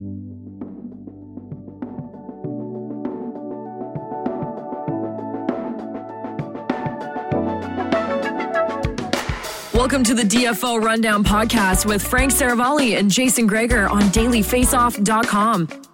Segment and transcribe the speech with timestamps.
[0.00, 0.14] Welcome
[10.04, 15.87] to the DFO Rundown podcast with Frank Seravalli and Jason Gregor on dailyfaceoff.com.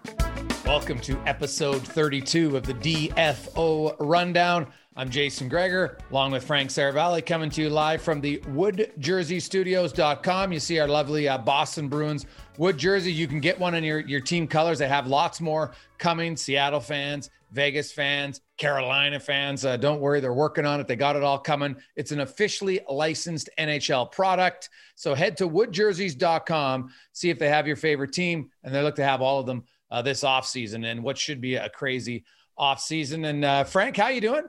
[0.66, 4.66] Welcome to episode 32 of the DFO Rundown.
[4.96, 10.52] I'm Jason Gregor, along with Frank Seravalli, coming to you live from the woodjerseystudios.com.
[10.52, 12.24] You see our lovely uh, Boston Bruins
[12.56, 13.12] wood jersey.
[13.12, 14.78] You can get one in your, your team colors.
[14.78, 16.34] They have lots more coming.
[16.34, 19.66] Seattle fans, Vegas fans, Carolina fans.
[19.66, 20.88] Uh, don't worry, they're working on it.
[20.88, 21.76] They got it all coming.
[21.94, 24.70] It's an officially licensed NHL product.
[24.94, 29.04] So head to woodjerseys.com, see if they have your favorite team, and they look to
[29.04, 29.64] have all of them
[29.94, 32.24] uh, this offseason and what should be a crazy
[32.58, 33.24] offseason.
[33.26, 34.44] And uh, Frank, how you doing?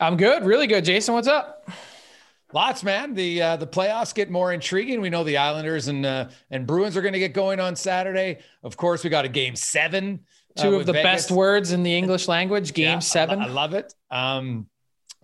[0.00, 0.84] I'm good, really good.
[0.84, 1.68] Jason, what's up?
[2.52, 3.14] Lots, man.
[3.14, 5.00] The uh, the playoffs get more intriguing.
[5.00, 8.38] We know the Islanders and uh, and Bruins are going to get going on Saturday.
[8.62, 10.20] Of course, we got a game seven.
[10.56, 11.04] uh, Two of the Vegas.
[11.26, 13.40] best words in the English language, game Yeah, seven.
[13.40, 13.92] lo- I, love it.
[14.10, 14.66] Um,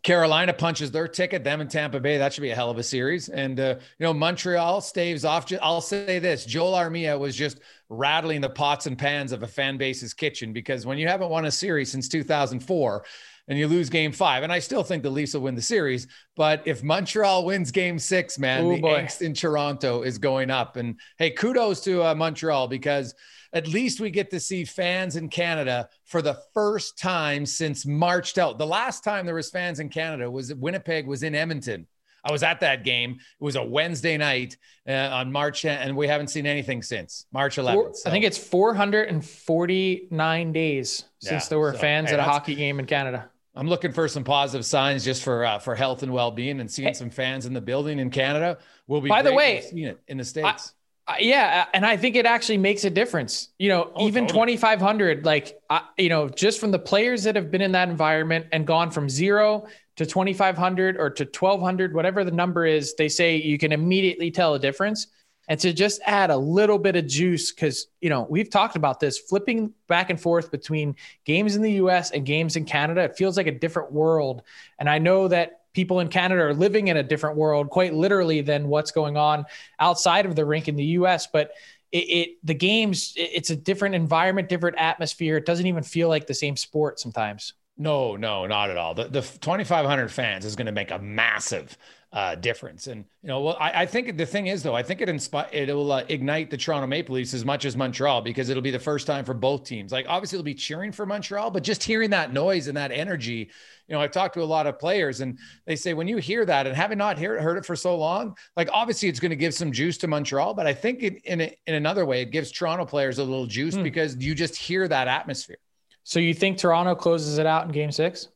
[0.03, 1.45] Carolina punches their ticket.
[1.45, 2.19] Them and Tampa Bay.
[2.19, 3.29] That should be a hell of a series.
[3.29, 5.51] And uh, you know, Montreal staves off.
[5.63, 9.77] I'll say this: Joel Armia was just rattling the pots and pans of a fan
[9.77, 13.05] base's kitchen because when you haven't won a series since 2004
[13.49, 16.07] and you lose game five, and I still think the Leafs will win the series,
[16.37, 19.01] but if Montreal wins game six, man, Ooh, the boy.
[19.01, 20.77] angst in Toronto is going up.
[20.77, 23.15] And hey, kudos to uh, Montreal because
[23.53, 28.39] at least we get to see fans in Canada for the first time since March
[28.39, 28.59] out.
[28.59, 31.87] The last time there was fans in Canada was Winnipeg was in Edmonton.
[32.25, 33.19] I was at that game.
[33.41, 34.57] It was a Wednesday night
[34.89, 37.75] uh, on March, and we haven't seen anything since March 11th.
[37.75, 42.21] Four- So- I think it's 449 days since Yeah, there were so, fans hey, at
[42.21, 43.29] a hockey game in Canada.
[43.55, 46.71] I'm looking for some positive signs just for uh, for health and well being, and
[46.71, 49.11] seeing some fans in the building in Canada will be.
[49.11, 50.69] By the way, seen it in the states.
[50.69, 50.71] Uh,
[51.19, 53.49] yeah, and I think it actually makes a difference.
[53.59, 54.57] You know, Oh, even totally.
[54.57, 58.47] 2,500, like, I you know, just from the players that have been in that environment
[58.53, 63.37] and gone from zero to 2,500 or to 1,200, whatever the number is, they say
[63.37, 65.09] you can immediately tell a difference.
[65.49, 69.01] And to just add a little bit of juice, because, you know, we've talked about
[69.01, 70.95] this flipping back and forth between
[71.25, 73.03] games in the US and games in Canada.
[73.03, 74.43] It feels like a different world.
[74.79, 78.41] And I know that people in Canada are living in a different world, quite literally,
[78.41, 79.45] than what's going on
[79.79, 81.27] outside of the rink in the U.S.
[81.27, 81.51] But
[81.91, 85.37] it, it the games, it- it's a different environment, different atmosphere.
[85.37, 87.55] It doesn't even feel like the same sport sometimes.
[87.83, 88.95] No, no, not at all.
[88.95, 91.77] The, the 2,500 fans is going to make a massive
[92.13, 92.87] uh, difference.
[92.87, 95.49] And you know, well, I, I, think the thing is though, I think it inspire
[95.51, 98.71] it will uh, ignite the Toronto Maple Leafs as much as Montreal because it'll be
[98.71, 99.91] the first time for both teams.
[99.91, 103.51] Like obviously, they'll be cheering for Montreal, but just hearing that noise and that energy.
[103.89, 106.45] You know, I've talked to a lot of players, and they say when you hear
[106.45, 109.37] that and having not heard, heard it for so long, like obviously it's going to
[109.37, 112.31] give some juice to Montreal, but I think it, in a, in another way, it
[112.31, 113.83] gives Toronto players a little juice hmm.
[113.83, 115.57] because you just hear that atmosphere.
[116.05, 118.29] So you think Toronto closes it out in Game Six?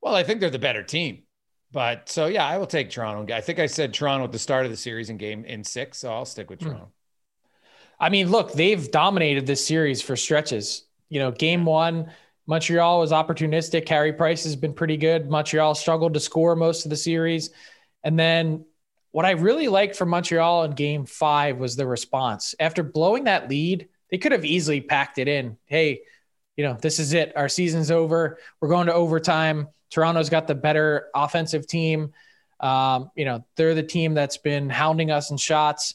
[0.00, 1.22] Well, I think they're the better team.
[1.72, 3.34] But so yeah, I will take Toronto.
[3.34, 5.98] I think I said Toronto at the start of the series in game in six,
[5.98, 6.68] so I'll stick with hmm.
[6.68, 6.92] Toronto.
[7.98, 10.84] I mean, look, they've dominated this series for stretches.
[11.08, 12.10] You know, game one,
[12.46, 13.86] Montreal was opportunistic.
[13.86, 15.30] Carey Price has been pretty good.
[15.30, 17.50] Montreal struggled to score most of the series.
[18.04, 18.64] And then
[19.10, 22.54] what I really liked from Montreal in game five was the response.
[22.60, 25.56] After blowing that lead, they could have easily packed it in.
[25.64, 26.02] Hey,
[26.56, 27.32] you know, this is it.
[27.36, 28.38] Our season's over.
[28.60, 29.68] We're going to overtime.
[29.90, 32.12] Toronto's got the better offensive team.
[32.60, 35.94] Um, you know, they're the team that's been hounding us in shots.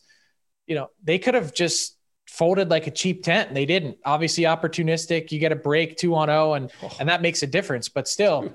[0.68, 1.98] You know, they could have just
[2.28, 3.98] folded like a cheap tent and they didn't.
[4.06, 5.32] Obviously opportunistic.
[5.32, 6.96] You get a break 2 on 0 and oh.
[7.00, 8.54] and that makes a difference, but still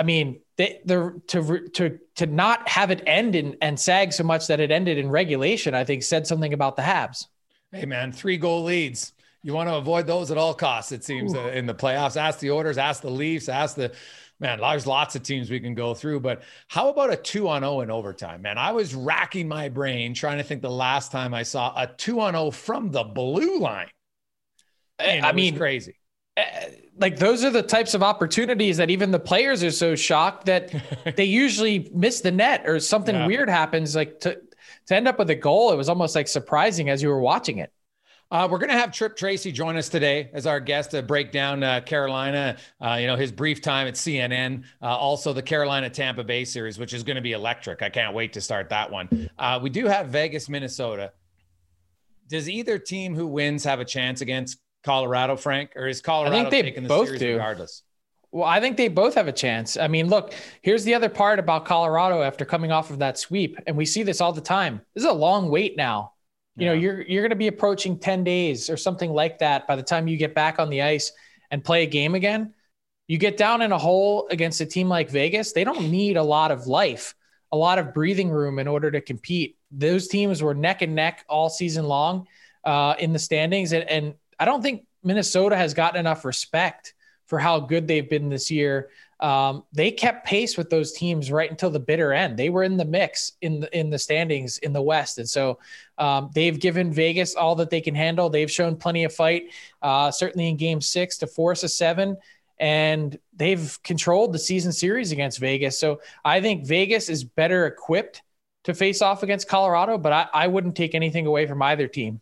[0.00, 4.24] I mean, they they're to to to not have it end in, and sag so
[4.24, 7.26] much that it ended in regulation, I think said something about the Habs.
[7.72, 9.12] Hey man, three goal leads.
[9.42, 12.16] You want to avoid those at all costs, it seems, uh, in the playoffs.
[12.16, 13.92] Ask the orders, ask the Leafs, ask the
[14.40, 17.62] man, there's lots of teams we can go through, but how about a two on
[17.62, 18.42] 0 in overtime?
[18.42, 21.86] Man, I was racking my brain trying to think the last time I saw a
[21.86, 23.88] two on 0 from the blue line.
[24.98, 25.96] Man, I mean, crazy.
[26.36, 30.46] Eh, like those are the types of opportunities that even the players are so shocked
[30.46, 30.74] that
[31.16, 33.26] they usually miss the net or something yeah.
[33.26, 33.94] weird happens.
[33.94, 34.40] Like to
[34.86, 37.58] to end up with a goal, it was almost like surprising as you were watching
[37.58, 37.72] it.
[38.30, 41.32] Uh, we're going to have Tripp Tracy join us today as our guest to break
[41.32, 45.90] down uh, Carolina, uh, you know, his brief time at CNN, uh, also the Carolina
[45.90, 47.82] Tampa Bay series, which is going to be electric.
[47.82, 49.28] I can't wait to start that one.
[49.36, 51.12] Uh, we do have Vegas, Minnesota.
[52.28, 56.40] Does either team who wins have a chance against Colorado, Frank, or is Colorado I
[56.42, 57.32] think they taking the both series do.
[57.32, 57.82] regardless?
[58.30, 59.76] Well, I think they both have a chance.
[59.76, 63.58] I mean, look, here's the other part about Colorado after coming off of that sweep,
[63.66, 64.82] and we see this all the time.
[64.94, 66.12] This is a long wait now
[66.60, 69.76] you know you're you're going to be approaching 10 days or something like that by
[69.76, 71.12] the time you get back on the ice
[71.50, 72.54] and play a game again.
[73.08, 76.22] You get down in a hole against a team like vegas they don't need a
[76.22, 77.14] lot of life
[77.52, 79.56] a lot of breathing room in order to compete.
[79.72, 82.28] Those teams were neck and neck all season long
[82.64, 86.94] uh, in the standings and, and i don't think minnesota has gotten enough respect
[87.26, 88.90] for how good they've been this year
[89.20, 92.38] um, they kept pace with those teams right until the bitter end.
[92.38, 95.58] They were in the mix in the in the standings in the West, and so
[95.98, 98.30] um, they've given Vegas all that they can handle.
[98.30, 99.52] They've shown plenty of fight,
[99.82, 102.16] uh, certainly in Game Six to force a seven,
[102.58, 105.78] and they've controlled the season series against Vegas.
[105.78, 108.22] So I think Vegas is better equipped
[108.64, 112.20] to face off against Colorado, but I, I wouldn't take anything away from either team.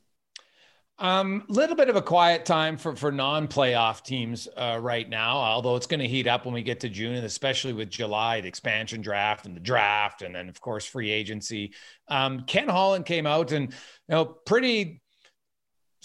[1.00, 5.36] Um, a little bit of a quiet time for for non-playoff teams uh, right now.
[5.36, 8.40] Although it's going to heat up when we get to June, and especially with July,
[8.40, 11.72] the expansion draft and the draft, and then of course free agency.
[12.08, 13.76] Um, Ken Holland came out and you
[14.08, 15.00] know pretty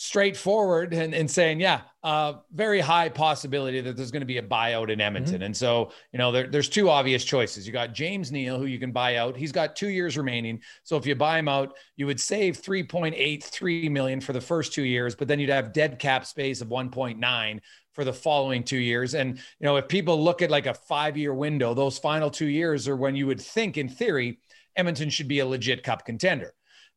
[0.04, 4.44] straightforward and, and saying, yeah, uh, very high possibility that there's going to be a
[4.44, 5.36] buyout in Edmonton.
[5.36, 5.44] Mm-hmm.
[5.44, 7.66] And so, you know, there, there's two obvious choices.
[7.66, 9.38] You got James Neal, who you can buy out.
[9.38, 10.60] He's got two years remaining.
[10.84, 14.84] So if you buy him out, you would save 3.83 million for the first two
[14.84, 17.60] years, but then you'd have dead cap space of 1.9
[17.94, 19.16] for the following two years.
[19.16, 22.48] And, you know, if people look at like a five year window, those final two
[22.48, 24.40] years are when you would think in theory,
[24.76, 26.54] Edmonton should be a legit cup contender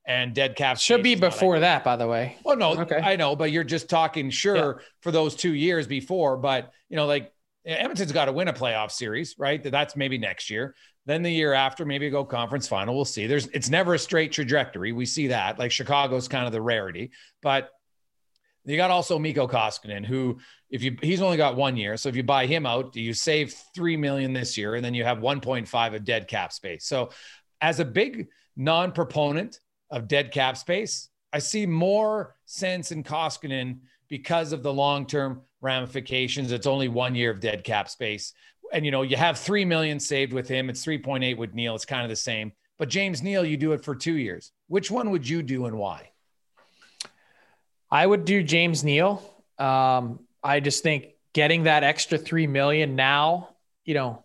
[0.07, 2.37] and dead cap should be before that, by the way.
[2.45, 3.01] Well, no, okay.
[3.03, 4.87] I know, but you're just talking sure yeah.
[5.01, 6.37] for those two years before.
[6.37, 7.33] But you know, like
[7.65, 9.63] Edmonton's got to win a playoff series, right?
[9.63, 10.75] That's maybe next year.
[11.07, 12.95] Then the year after, maybe go conference final.
[12.95, 13.27] We'll see.
[13.27, 14.93] There's it's never a straight trajectory.
[14.93, 15.59] We see that.
[15.59, 17.11] Like Chicago's kind of the rarity,
[17.43, 17.71] but
[18.65, 20.39] you got also Mikko Koskinen, who
[20.71, 23.55] if you he's only got one year, so if you buy him out, you save
[23.75, 26.85] three million this year, and then you have 1.5 of dead cap space.
[26.85, 27.11] So,
[27.61, 29.61] as a big non-proponent
[29.91, 31.09] of dead cap space.
[31.33, 36.53] I see more sense in Koskinen because of the long term ramifications.
[36.53, 38.33] It's only one year of dead cap space.
[38.73, 40.69] And, you know, you have 3 million saved with him.
[40.69, 41.75] It's 3.8 with Neal.
[41.75, 42.53] It's kind of the same.
[42.79, 44.53] But James Neal, you do it for two years.
[44.69, 46.11] Which one would you do and why?
[47.91, 49.23] I would do James Neal.
[49.59, 53.51] Um, I just think getting that extra 3 million now,
[53.85, 54.25] you know,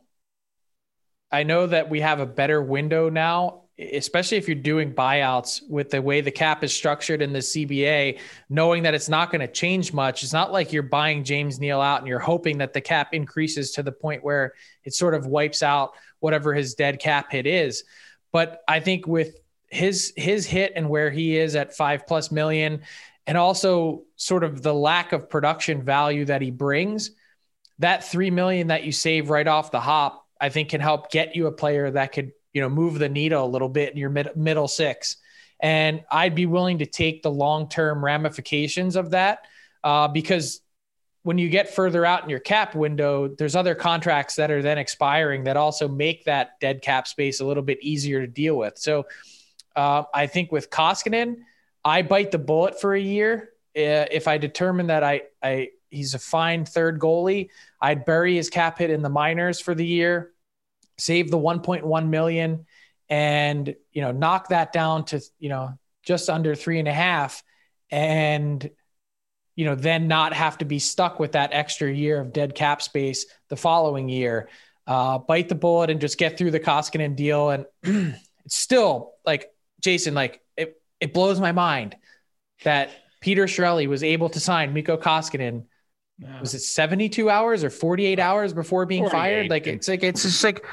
[1.31, 5.89] I know that we have a better window now especially if you're doing buyouts with
[5.89, 8.19] the way the cap is structured in the CBA,
[8.49, 10.23] knowing that it's not going to change much.
[10.23, 13.71] It's not like you're buying James Neal out and you're hoping that the cap increases
[13.71, 17.83] to the point where it sort of wipes out whatever his dead cap hit is.
[18.31, 22.81] But I think with his his hit and where he is at five plus million,
[23.25, 27.11] and also sort of the lack of production value that he brings,
[27.79, 31.35] that three million that you save right off the hop, I think can help get
[31.35, 34.09] you a player that could you know move the needle a little bit in your
[34.09, 35.17] mid, middle six.
[35.59, 39.45] And I'd be willing to take the long term ramifications of that
[39.83, 40.61] uh, because
[41.23, 44.77] when you get further out in your cap window, there's other contracts that are then
[44.77, 48.77] expiring that also make that dead cap space a little bit easier to deal with.
[48.77, 49.05] So
[49.75, 51.37] uh, I think with Koskinen,
[51.85, 53.49] I bite the bullet for a year.
[53.75, 58.49] Uh, if I determine that I, I he's a fine third goalie, I'd bury his
[58.49, 60.30] cap hit in the minors for the year,
[61.01, 62.65] save the 1.1 million,
[63.09, 67.43] and you know knock that down to you know just under three and a half,
[67.89, 68.69] and
[69.55, 72.81] you know, then not have to be stuck with that extra year of dead cap
[72.81, 74.49] space the following year.
[74.87, 77.49] Uh, bite the bullet and just get through the Koskinen deal.
[77.49, 77.65] And
[78.45, 81.95] it's still like Jason, like it, it blows my mind
[82.63, 82.89] that
[83.21, 85.65] Peter Chiarelli was able to sign Mikko Koskinen.
[86.39, 89.49] Was it 72 hours or 48 hours before being fired?
[89.49, 90.65] Like it's like it's just like,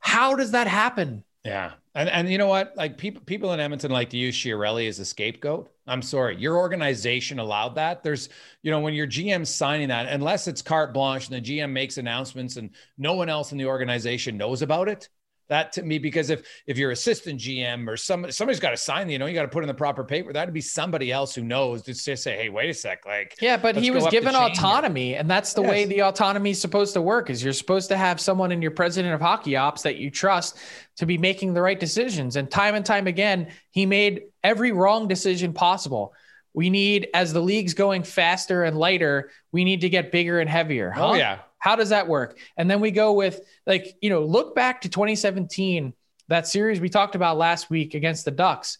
[0.00, 1.24] how does that happen?
[1.44, 1.72] Yeah.
[1.94, 2.76] And and you know what?
[2.76, 5.70] Like people people in Edmonton like to use Chiarelli as a scapegoat.
[5.86, 8.02] I'm sorry, your organization allowed that.
[8.02, 8.30] There's,
[8.62, 11.98] you know, when your GM signing that, unless it's carte blanche and the GM makes
[11.98, 15.08] announcements and no one else in the organization knows about it,
[15.48, 19.08] that to me because if if you're assistant GM or somebody somebody's got to sign,
[19.10, 20.32] you know, you got to put in the proper paper.
[20.32, 23.56] That'd be somebody else who knows to just say, hey, wait a sec, like yeah,
[23.56, 25.20] but he was given autonomy, here.
[25.20, 25.70] and that's the yes.
[25.70, 27.30] way the autonomy is supposed to work.
[27.30, 30.58] Is you're supposed to have someone in your president of hockey ops that you trust
[30.96, 32.36] to be making the right decisions.
[32.36, 36.14] And time and time again, he made every wrong decision possible.
[36.52, 40.48] We need, as the league's going faster and lighter, we need to get bigger and
[40.48, 40.92] heavier.
[40.94, 41.10] Oh, huh?
[41.10, 41.38] Oh yeah.
[41.64, 42.36] How does that work?
[42.58, 45.94] And then we go with like, you know, look back to 2017,
[46.28, 48.76] that series we talked about last week against the Ducks.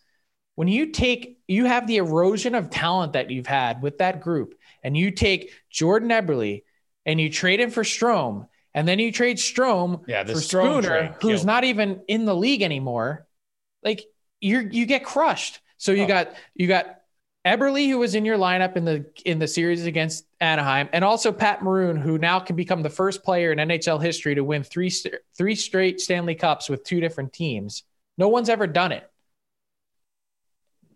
[0.55, 4.55] When you take, you have the erosion of talent that you've had with that group,
[4.83, 6.63] and you take Jordan Eberle
[7.07, 11.17] and you trade him for Strome, and then you trade Strome yeah, for Strome Spooner,
[11.23, 13.27] who's not even in the league anymore.
[13.83, 14.05] Like
[14.43, 15.59] you're you get crushed.
[15.79, 16.09] So you oh.
[16.09, 16.99] got you got
[17.45, 21.31] Eberle, who was in your lineup in the in the series against Anaheim, and also
[21.31, 24.91] Pat Maroon, who now can become the first player in NHL history to win three
[25.37, 27.83] three straight Stanley Cups with two different teams.
[28.17, 29.09] No one's ever done it.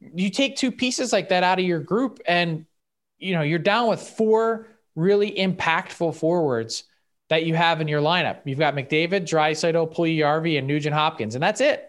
[0.00, 2.64] You take two pieces like that out of your group, and
[3.18, 6.84] you know you're down with four really impactful forwards
[7.28, 8.40] that you have in your lineup.
[8.46, 11.87] You've got McDavid, Draisaitl, Puljujarvi, and Nugent Hopkins, and that's it.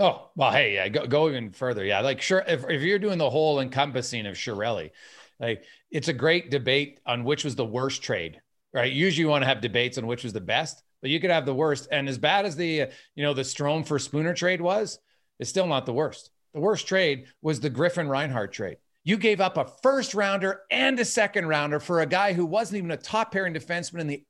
[0.00, 1.84] Oh well, hey, yeah, go, go even further.
[1.84, 4.92] Yeah, like sure, if, if you're doing the whole encompassing of Chiarelli,
[5.38, 8.40] like it's a great debate on which was the worst trade,
[8.72, 8.90] right?
[8.90, 11.44] Usually, you want to have debates on which was the best, but you could have
[11.44, 11.86] the worst.
[11.92, 14.98] And as bad as the you know the Strome for Spooner trade was,
[15.38, 16.30] it's still not the worst.
[16.54, 18.78] The worst trade was the Griffin Reinhart trade.
[19.04, 22.78] You gave up a first rounder and a second rounder for a guy who wasn't
[22.78, 24.24] even a top pairing defenseman in the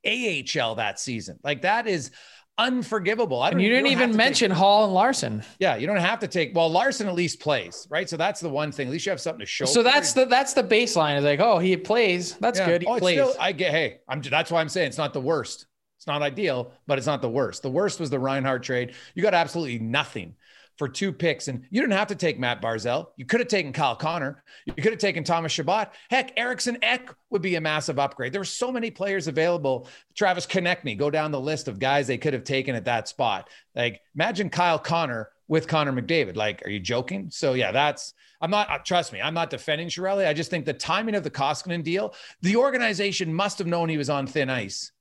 [0.61, 1.39] AHL that season.
[1.45, 2.11] Like that is
[2.59, 3.43] unforgivable.
[3.43, 5.43] I don't, and you didn't you even mention take, Hall and Larson.
[5.59, 6.55] Yeah, you don't have to take.
[6.55, 8.09] Well, Larson at least plays, right?
[8.09, 8.89] So that's the one thing.
[8.89, 9.65] At least you have something to show.
[9.65, 11.19] So that's the that's the baseline.
[11.19, 12.35] Is like, oh, he plays.
[12.35, 12.67] That's yeah.
[12.67, 12.83] good.
[12.83, 13.19] He oh, plays.
[13.19, 13.73] Still, I get.
[13.73, 14.21] Hey, I'm.
[14.21, 15.67] That's why I'm saying it's not the worst.
[15.97, 17.63] It's not ideal, but it's not the worst.
[17.63, 18.95] The worst was the Reinhart trade.
[19.15, 20.35] You got absolutely nothing
[20.81, 21.49] for two picks.
[21.49, 23.09] And you didn't have to take Mat Barzal.
[23.19, 24.43] You could have taken Kyle Connor.
[24.65, 25.93] You could have taken Thomas Chabot.
[26.09, 28.33] Heck, Eriksson Ek would be a massive upgrade.
[28.33, 29.89] There were so many players available.
[30.15, 33.51] Travis Konecny, go down the list of guys they could have taken at that spot.
[33.77, 36.35] Like imagine Kyle Connor with Connor McDavid.
[36.35, 37.29] Like, are you joking?
[37.31, 38.87] So yeah, that's I'm not.
[38.87, 40.27] Trust me, I'm not defending Chiarelli.
[40.27, 43.99] I just think the timing of the Koskinen deal, the organization must have known he
[43.99, 44.93] was on thin ice,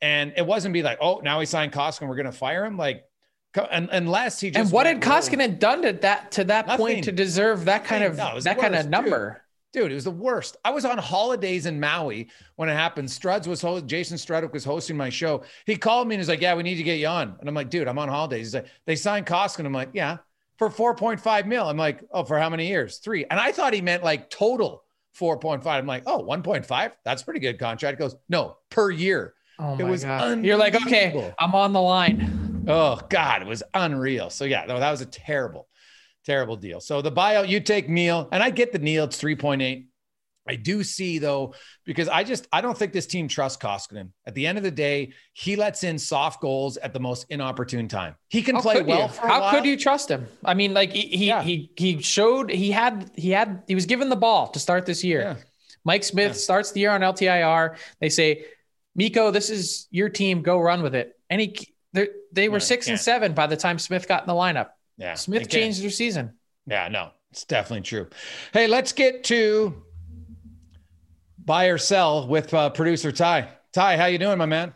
[0.00, 2.76] and it wasn't be like, oh, now he signed Koskinen, we're going to fire him.
[2.76, 3.07] Like
[3.54, 6.86] unless he just and what had Koskinen done to that to that Nothing.
[6.86, 9.42] point to deserve that kind of no, that kind of number?
[9.72, 9.84] Dude.
[9.84, 9.92] dude.
[9.92, 10.56] it was the worst.
[10.64, 13.08] I was on holidays in Maui when it happened.
[13.08, 15.42] Struds was host, Jason Strudwick was hosting my show.
[15.66, 17.54] He called me and he's like, "Yeah, we need to get you on." And I'm
[17.54, 20.18] like, "Dude, I'm on holidays." He's like, "They signed Koskinen." I'm like, "Yeah,
[20.58, 22.98] for 4.5 mil." I'm like, "Oh, for how many years?
[22.98, 23.24] Three.
[23.30, 24.84] And I thought he meant like total
[25.18, 25.66] 4.5.
[25.66, 26.92] I'm like, "Oh, 1.5?
[27.04, 30.44] That's pretty good contract." He goes, "No, per year." Oh my it was god!
[30.44, 32.47] You're like, okay, I'm on the line.
[32.68, 34.30] Oh God, it was unreal.
[34.30, 35.66] So yeah, no, that was a terrible,
[36.24, 36.80] terrible deal.
[36.80, 39.04] So the buyout, you take Neal, and I get the Neal.
[39.04, 39.88] It's three point eight.
[40.46, 44.10] I do see though, because I just I don't think this team trusts Koskinen.
[44.26, 47.88] At the end of the day, he lets in soft goals at the most inopportune
[47.88, 48.14] time.
[48.28, 49.08] He can How play well.
[49.08, 50.26] How could you trust him?
[50.44, 51.42] I mean, like he he, yeah.
[51.42, 55.04] he he showed he had he had he was given the ball to start this
[55.04, 55.20] year.
[55.20, 55.36] Yeah.
[55.84, 56.32] Mike Smith yeah.
[56.32, 57.76] starts the year on LTIR.
[58.00, 58.44] They say,
[58.94, 60.42] Mikko, this is your team.
[60.42, 61.14] Go run with it.
[61.30, 61.56] And he
[61.92, 64.70] They're, they were No, six and seven by the time Smith got in the lineup.
[64.96, 65.14] Yeah.
[65.14, 66.34] Smith changed their season.
[66.66, 68.08] Yeah, no, it's definitely true.
[68.52, 69.82] Hey, let's get to
[71.38, 73.48] buy or sell with uh, producer Ty.
[73.72, 74.74] Ty, how you doing, my man?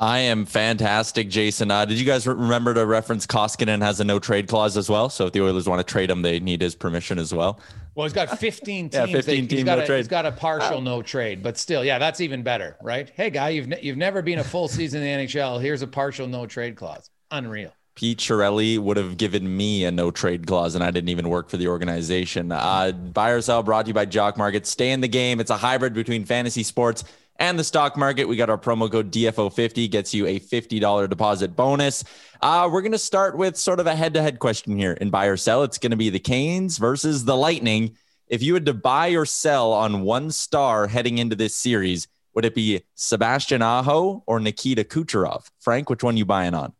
[0.00, 1.70] I am fantastic, Jason.
[1.70, 4.88] Uh, did you guys re- remember to reference Koskinen has a no trade clause as
[4.88, 5.10] well?
[5.10, 7.60] So if the Oilers want to trade him, they need his permission as well.
[7.94, 8.94] Well, he's got 15 teams.
[8.94, 9.98] Yeah, that- 15 he's team no a, trade.
[9.98, 13.12] He's got a partial no trade, but still, yeah, that's even better, right?
[13.14, 15.60] Hey, guy, you've ne- you've never been a full season in the NHL.
[15.60, 17.10] Here's a partial no trade clause.
[17.30, 17.74] Unreal.
[17.94, 21.50] Pete Chiarelli would have given me a no trade clause, and I didn't even work
[21.50, 22.52] for the organization.
[22.52, 24.66] Uh, buy or sell brought to you by Jock Market.
[24.66, 25.38] Stay in the game.
[25.40, 27.04] It's a hybrid between fantasy sports
[27.40, 28.26] and the stock market.
[28.26, 32.04] We got our promo code DFO50 gets you a $50 deposit bonus.
[32.40, 35.10] Uh, we're going to start with sort of a head to head question here in
[35.10, 35.64] buy or sell.
[35.64, 37.96] It's going to be the Canes versus the Lightning.
[38.28, 42.44] If you had to buy or sell on one star heading into this series, would
[42.44, 45.50] it be Sebastian Aho or Nikita Kucherov?
[45.58, 46.72] Frank, which one you buying on?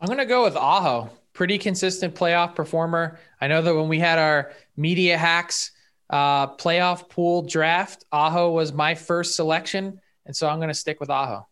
[0.00, 1.10] I'm going to go with Aho.
[1.32, 3.18] Pretty consistent playoff performer.
[3.40, 5.71] I know that when we had our media hacks
[6.12, 9.98] uh, playoff pool draft, Aho was my first selection.
[10.26, 11.48] And so I'm going to stick with Aho.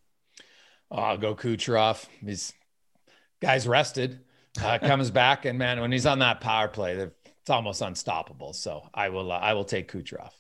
[0.91, 2.05] Oh, I'll go Kucherov.
[2.25, 2.53] He's
[3.41, 4.21] guy's rested,
[4.63, 8.53] uh, comes back, and man, when he's on that power play, it's almost unstoppable.
[8.53, 10.31] So I will uh, I will take Kucherov.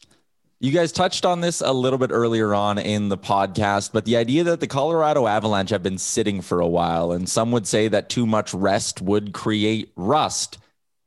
[0.62, 4.18] You guys touched on this a little bit earlier on in the podcast, but the
[4.18, 7.88] idea that the Colorado Avalanche have been sitting for a while, and some would say
[7.88, 10.58] that too much rest would create rust.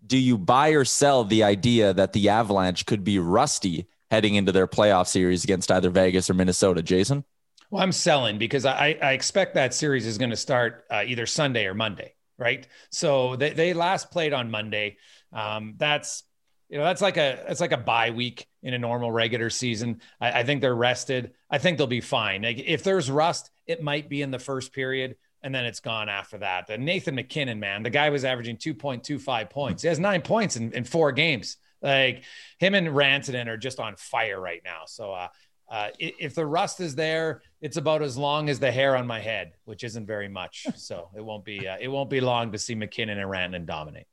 [0.05, 4.51] Do you buy or sell the idea that the Avalanche could be rusty heading into
[4.51, 6.81] their playoff series against either Vegas or Minnesota?
[6.81, 7.23] Jason?
[7.71, 11.25] Well, I'm selling because I, I expect that series is going to start uh, either
[11.25, 12.67] Sunday or Monday, right?
[12.91, 14.97] So they, they last played on Monday.
[15.31, 16.23] Um, that's
[16.69, 20.01] you know that's like a it's like a bye week in a normal regular season.
[20.21, 21.31] I, I think they're rested.
[21.49, 22.43] I think they'll be fine.
[22.43, 26.09] Like, if there's rust, it might be in the first period, and then it's gone
[26.09, 26.69] after that.
[26.69, 29.81] And Nathan MacKinnon, man, the guy was averaging 2.25 points.
[29.81, 31.57] He has nine points in, in four games.
[31.81, 32.23] Like
[32.59, 34.83] him and Rantanen are just on fire right now.
[34.85, 35.27] So uh,
[35.69, 39.19] uh, if the rust is there, it's about as long as the hair on my
[39.19, 40.65] head, which isn't very much.
[40.77, 44.07] So it won't be uh, it won't be long to see MacKinnon and Rantanen dominate.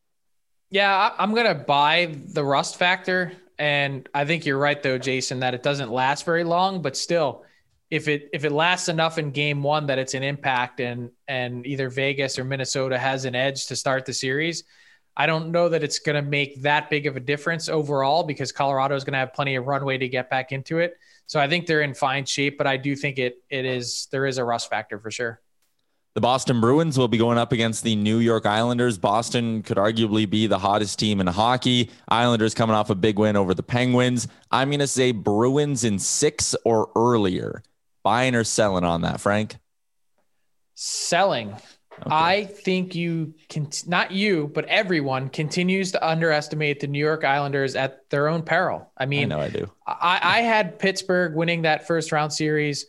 [0.70, 3.32] Yeah, I'm going to buy the rust factor.
[3.58, 7.44] And I think you're right, though, Jason, that it doesn't last very long, but still.
[7.90, 11.66] If it if it lasts enough in game one that it's an impact and and
[11.66, 14.64] either Vegas or Minnesota has an edge to start the series,
[15.16, 18.52] I don't know that it's going to make that big of a difference overall because
[18.52, 20.96] Colorado is going to have plenty of runway to get back into it.
[21.26, 24.26] So I think they're in fine shape, but I do think it it is there
[24.26, 25.40] is a rust factor for sure.
[26.14, 28.98] The Boston Bruins will be going up against the New York Islanders.
[28.98, 31.90] Boston could arguably be the hottest team in hockey.
[32.08, 34.26] Islanders coming off a big win over the Penguins.
[34.50, 37.62] I'm going to say Bruins in six or earlier.
[38.02, 39.56] Buying or selling on that, Frank?
[40.74, 41.54] Selling.
[42.06, 47.76] I think you can not you, but everyone continues to underestimate the New York Islanders
[47.76, 48.90] at their own peril.
[48.96, 49.70] I mean, I know I do.
[49.86, 52.86] I, I had Pittsburgh winning that first round series.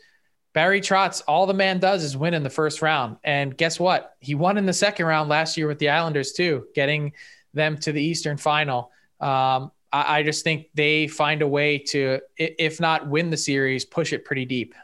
[0.54, 3.17] Barry Trotz, all the man does is win in the first round.
[3.24, 4.15] And guess what?
[4.19, 7.13] He won in the second round last year with the Islanders, too, getting
[7.54, 8.91] them to the Eastern final.
[9.19, 13.86] Um, I, I just think they find a way to, if not win the series,
[13.86, 14.76] push it pretty deep.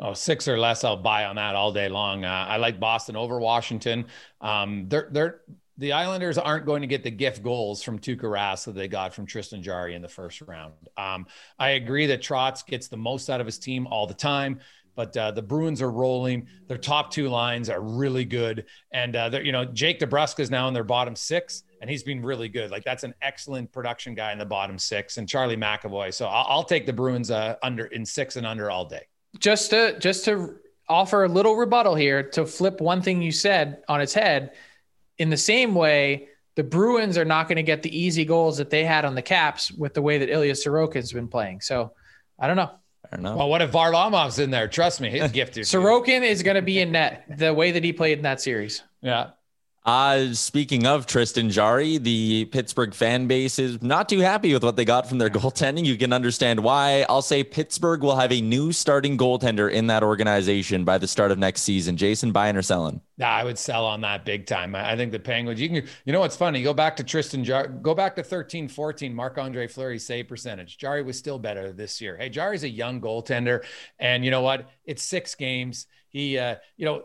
[0.00, 2.24] Oh, six or less, I'll buy on that all day long.
[2.24, 4.06] Uh, I like Boston over Washington.
[4.40, 5.40] Um, they're they're
[5.78, 9.14] the Islanders aren't going to get the gift goals from Tuukka Rask that they got
[9.14, 10.74] from Tristan Jarry in the first round.
[10.96, 11.26] Um,
[11.58, 14.58] I agree that Trotz gets the most out of his team all the time,
[14.96, 16.48] but uh, the Bruins are rolling.
[16.66, 20.68] Their top two lines are really good, and uh, you know Jake DeBrusk is now
[20.68, 22.70] in their bottom six, and he's been really good.
[22.70, 26.14] Like that's an excellent production guy in the bottom six, and Charlie McAvoy.
[26.14, 29.06] So I'll, I'll take the Bruins uh, under in six and under all day.
[29.38, 30.56] Just to just to
[30.88, 34.52] offer a little rebuttal here to flip one thing you said on its head
[35.18, 38.70] in the same way the bruins are not going to get the easy goals that
[38.70, 41.92] they had on the caps with the way that ilya sorokin's been playing so
[42.38, 42.70] i don't know
[43.10, 43.36] I don't know.
[43.38, 44.68] Well, what if Varlamov's in there?
[44.68, 45.62] Trust me, he's gifted.
[45.62, 48.38] is sorokin is going to be in net the way that he played in that
[48.38, 49.30] series Yeah.
[49.84, 54.76] Uh, speaking of Tristan Jarry, the Pittsburgh fan base is not too happy with what
[54.76, 55.86] they got from their goaltending.
[55.86, 57.06] You can understand why.
[57.08, 61.30] I'll say Pittsburgh will have a new starting goaltender in that organization by the start
[61.30, 61.96] of next season.
[61.96, 63.00] Jason, buying or selling?
[63.16, 64.74] Nah, I would sell on that big time.
[64.74, 66.62] I think the Penguins, you can, you know what's funny?
[66.62, 70.76] Go back to Tristan Jar, go back to 13 14, Marc Andre Fleury save percentage.
[70.76, 72.16] Jarry was still better this year.
[72.16, 73.64] Hey, Jari's a young goaltender.
[73.98, 74.68] And you know what?
[74.84, 75.86] It's six games.
[76.10, 77.04] He, uh, you know,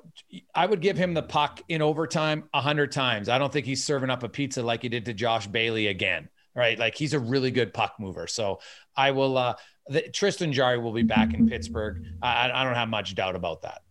[0.56, 3.30] I would give him the puck in overtime a hundred times.
[3.30, 6.30] I don't think he's serving up a pizza like he did to Josh Bailey again.
[6.56, 6.78] Right.
[6.78, 8.28] Like he's a really good puck mover.
[8.28, 8.60] So
[8.96, 9.56] I will, uh,
[9.88, 12.06] the, Tristan Jarry will be back in Pittsburgh.
[12.22, 13.82] I, I don't have much doubt about that.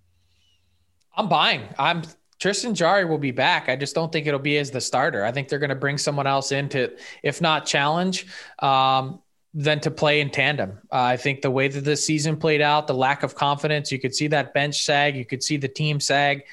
[1.16, 1.62] I'm buying.
[1.78, 2.02] I'm
[2.42, 3.68] Tristan Jarry will be back.
[3.68, 5.24] I just don't think it'll be as the starter.
[5.24, 8.26] I think they're going to bring someone else in to, if not challenge,
[8.58, 9.21] um,
[9.54, 10.78] then to play in tandem.
[10.90, 13.98] Uh, I think the way that this season played out, the lack of confidence, you
[13.98, 16.44] could see that bench sag, you could see the team sag.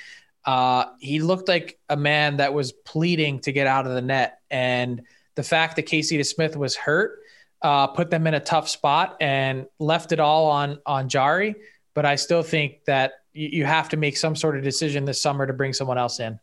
[0.46, 4.40] Uh, he looked like a man that was pleading to get out of the net.
[4.50, 5.04] And
[5.36, 7.20] the fact that Casey DeSmith was hurt
[7.62, 11.56] uh, put them in a tough spot and left it all on on Jarry.
[11.94, 15.22] But I still think that you, you have to make some sort of decision this
[15.22, 16.40] summer to bring someone else in.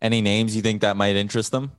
[0.00, 1.72] Any names you think that might interest them?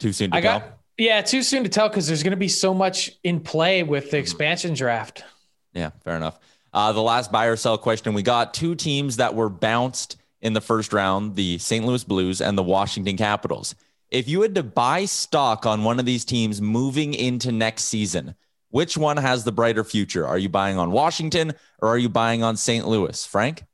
[0.00, 0.60] Too soon to I tell.
[0.60, 3.82] Got, yeah, too soon to tell because there's going to be so much in play
[3.84, 4.22] with the mm-hmm.
[4.22, 5.24] expansion draft.
[5.72, 6.38] Yeah, fair enough.
[6.72, 10.52] Uh, the last buy or sell question we got two teams that were bounced in
[10.52, 11.84] the first round the St.
[11.84, 13.74] Louis Blues and the Washington Capitals.
[14.10, 18.34] If you had to buy stock on one of these teams moving into next season,
[18.70, 20.26] which one has the brighter future?
[20.26, 22.86] Are you buying on Washington or are you buying on St.
[22.86, 23.24] Louis?
[23.24, 23.64] Frank?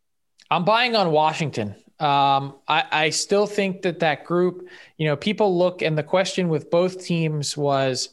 [0.50, 1.74] I'm buying on Washington.
[2.00, 6.48] Um, I, I still think that that group, you know, people look and the question
[6.48, 8.10] with both teams was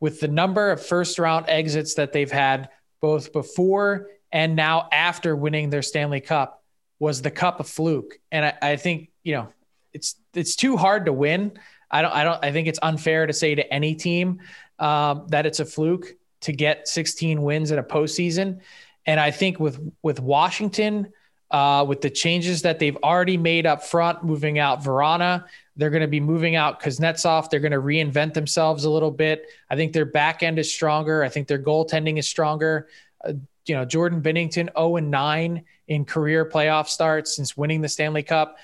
[0.00, 2.68] with the number of first round exits that they've had
[3.00, 6.62] both before and now after winning their Stanley Cup,
[6.98, 8.18] was the cup a fluke?
[8.32, 9.48] And I, I think, you know,
[9.92, 11.58] it's it's too hard to win.
[11.90, 14.40] I don't I don't I think it's unfair to say to any team
[14.78, 16.06] um, that it's a fluke
[16.42, 18.60] to get 16 wins in a postseason.
[19.06, 21.12] And I think with with Washington,
[21.50, 25.44] uh, with the changes that they've already made up front, moving out Vrana,
[25.76, 27.50] they're going to be moving out Kuznetsov.
[27.50, 29.46] They're going to reinvent themselves a little bit.
[29.70, 31.22] I think their back end is stronger.
[31.22, 32.88] I think their goaltending is stronger.
[33.24, 33.34] Uh,
[33.66, 38.22] you know, Jordan Binnington 0 and 9 in career playoff starts since winning the Stanley
[38.22, 38.56] Cup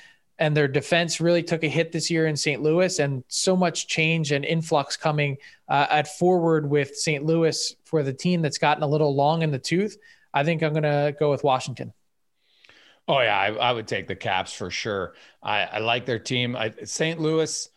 [0.42, 2.60] and their defense really took a hit this year in St.
[2.60, 5.36] Louis, and so much change and influx coming
[5.68, 7.24] uh, at forward with St.
[7.24, 9.96] Louis for the team that's gotten a little long in the tooth.
[10.34, 11.92] I think I'm going to go with Washington.
[13.08, 15.14] Oh yeah, I, I, would take the Caps for sure.
[15.42, 16.54] I, I like their team.
[16.54, 17.20] I, St.
[17.20, 17.68] Louis,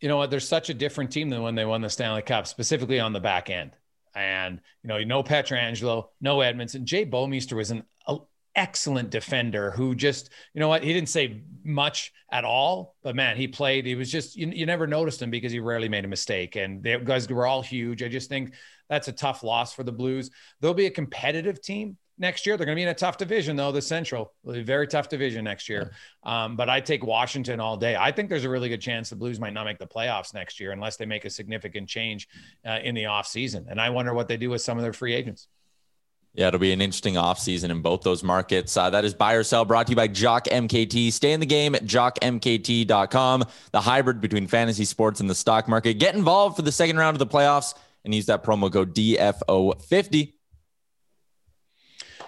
[0.00, 0.30] you know what?
[0.30, 3.20] They're such a different team than when they won the Stanley Cup, specifically on the
[3.20, 3.72] back end.
[4.14, 6.84] And you know, no know Pietrangelo, no Edmundson.
[6.84, 7.84] Jay Bouwmeester was an
[8.56, 13.36] excellent defender who just, you know what, he didn't say much at all, but man,
[13.36, 13.84] he played.
[13.84, 16.56] He was just, you, you never noticed him because he rarely made a mistake.
[16.56, 18.02] And the guys were all huge.
[18.02, 18.54] I just think
[18.88, 20.30] that's a tough loss for the Blues.
[20.60, 22.56] They'll be a competitive team next year.
[22.56, 23.72] They're going to be in a tough division, though.
[23.72, 25.92] The Central, will be a very tough division next year.
[26.22, 27.96] Um, but I take Washington all day.
[27.96, 30.60] I think there's a really good chance the Blues might not make the playoffs next
[30.60, 32.28] year unless they make a significant change
[32.66, 33.66] uh, in the offseason.
[33.68, 35.48] And I wonder what they do with some of their free agents.
[36.34, 38.76] Yeah, it'll be an interesting offseason in both those markets.
[38.76, 41.12] Uh, that is buy or sell brought to you by Jock MKT.
[41.12, 43.44] Stay in the game at jockmkt.com.
[43.70, 45.94] The hybrid between fantasy sports and the stock market.
[45.94, 47.74] Get involved for the second round of the playoffs
[48.04, 50.32] and use that promo code DFO50.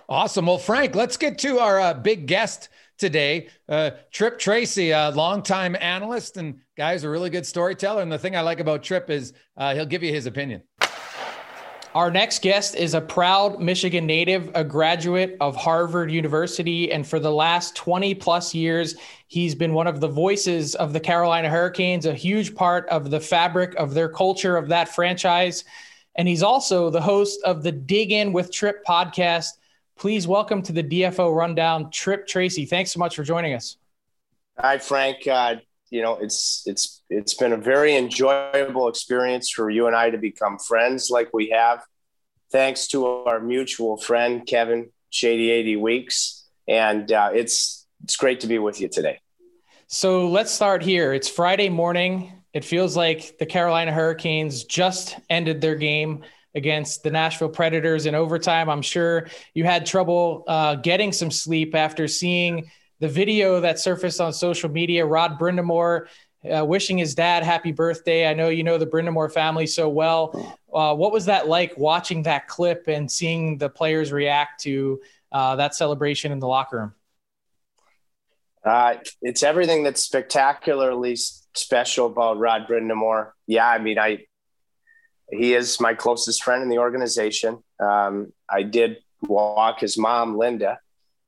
[0.09, 0.47] Awesome.
[0.47, 3.49] Well, Frank, let's get to our uh, big guest today.
[3.69, 8.03] Uh, Tripp Tracy, a longtime analyst and guy's a really good storyteller.
[8.03, 10.62] And the thing I like about Tripp is uh, he'll give you his opinion.
[11.97, 16.92] Our next guest is a proud Michigan native, a graduate of Harvard University.
[16.92, 18.97] And for the last 20 plus years,
[19.29, 23.19] he's been one of the voices of the Carolina Hurricanes, a huge part of the
[23.19, 25.64] fabric of their culture of that franchise.
[26.16, 29.49] And he's also the host of the Dig In with Tripp podcast.
[29.98, 32.66] Please welcome to the DFO Rundown, Tripp Tracy.
[32.66, 33.78] Thanks so much for joining us.
[34.59, 35.26] Hi, Frank.
[35.26, 35.56] Uh,
[35.88, 40.18] you know, it's it's it's been a very enjoyable experience for you and I to
[40.18, 41.82] become friends like we have,
[42.52, 48.46] thanks to our mutual friend Kevin Shady Eighty Weekes, and uh, it's it's great to
[48.46, 49.20] be with you today.
[49.87, 51.14] So let's start here.
[51.14, 52.32] It's Friday morning.
[52.52, 56.24] It feels like the Carolina Hurricanes just ended their game
[56.57, 58.69] against the Nashville Predators in overtime.
[58.69, 64.21] I'm sure you had trouble uh, getting some sleep after seeing the video that surfaced
[64.21, 66.09] on social media, Rod Brind'Amour
[66.51, 68.29] uh, wishing his dad happy birthday.
[68.29, 70.59] I know you know the Brind'Amour family so well.
[70.73, 75.01] Uh, what was that like watching that clip and seeing the players react to
[75.33, 76.95] uh, that celebration in the locker room?
[78.64, 81.16] Uh, it's everything that's spectacularly
[81.55, 83.31] special about Rod Brind'Amour.
[83.47, 84.27] Yeah, I mean, I
[85.31, 87.62] he is my closest friend in the organization.
[87.81, 90.79] Um, I did walk his mom, Linda,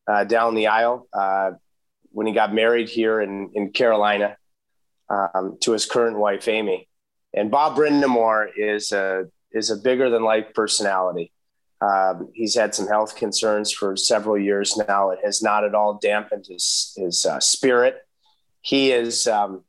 [0.06, 1.52] uh, down the aisle uh,
[2.10, 4.36] when he got married here in, in Carolina
[5.08, 6.88] um, to his current wife, Amy.
[7.34, 11.32] And Bob Brind'Amour is a, is a bigger than life personality.
[11.80, 15.10] Um, he's had some health concerns for several years now.
[15.10, 17.96] It has not at all dampened his, his uh, spirit.
[18.62, 19.64] He is, um,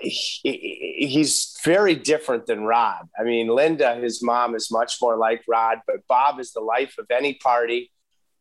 [0.00, 3.08] he, he's very different than Rod.
[3.18, 6.94] I mean, Linda, his mom, is much more like Rod, but Bob is the life
[6.98, 7.92] of any party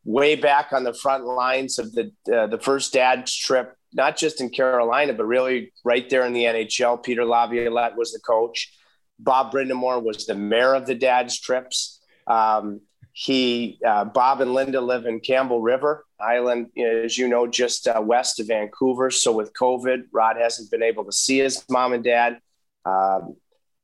[0.05, 4.41] way back on the front lines of the uh, the first dad's trip, not just
[4.41, 7.03] in Carolina, but really right there in the NHL.
[7.03, 8.73] Peter Laviolette was the coach.
[9.19, 11.99] Bob Brind'Amour was the mayor of the dad's trips.
[12.25, 17.87] Um, he, uh, Bob and Linda live in Campbell River Island, as you know, just
[17.87, 19.09] uh, west of Vancouver.
[19.11, 22.39] So with COVID, Rod hasn't been able to see his mom and dad.
[22.85, 23.35] Um,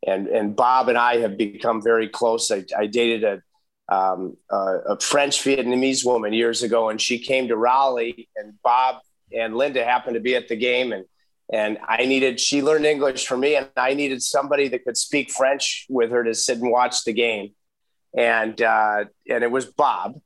[0.06, 2.52] and and Bob and I have become very close.
[2.52, 3.42] I, I dated a
[3.88, 8.98] um, a, a French Vietnamese woman years ago, and she came to Raleigh, and Bob
[9.36, 11.06] and Linda happened to be at the game, and
[11.52, 15.32] and I needed she learned English for me, and I needed somebody that could speak
[15.32, 17.54] French with her to sit and watch the game,
[18.16, 20.20] and uh, and it was Bob,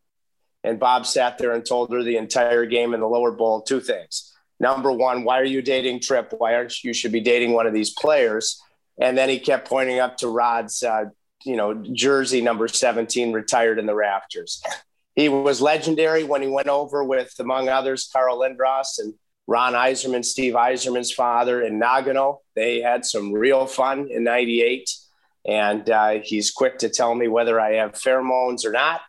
[0.63, 3.79] and Bob sat there and told her the entire game in the lower bowl two
[3.79, 4.33] things.
[4.59, 6.33] Number one, why are you dating Tripp?
[6.37, 8.61] Why aren't you, you should be dating one of these players?
[8.99, 11.05] And then he kept pointing up to Rod's, uh,
[11.45, 14.61] you know, jersey number 17 retired in the rafters.
[15.15, 19.13] He was legendary when he went over with, among others, Carl Lindros and
[19.47, 22.37] Ron Yzerman, Steve Yzerman's father in Nagano.
[22.55, 24.89] They had some real fun in 98.
[25.47, 29.01] And uh, he's quick to tell me whether I have pheromones or not,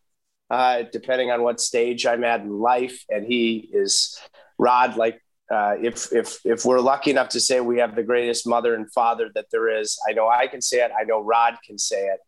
[0.50, 3.04] uh, depending on what stage I'm at in life.
[3.08, 4.18] And he is,
[4.58, 8.46] Rod, like uh, if if if we're lucky enough to say we have the greatest
[8.46, 10.90] mother and father that there is, I know I can say it.
[10.98, 12.20] I know Rod can say it,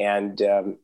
[0.00, 0.78] and um,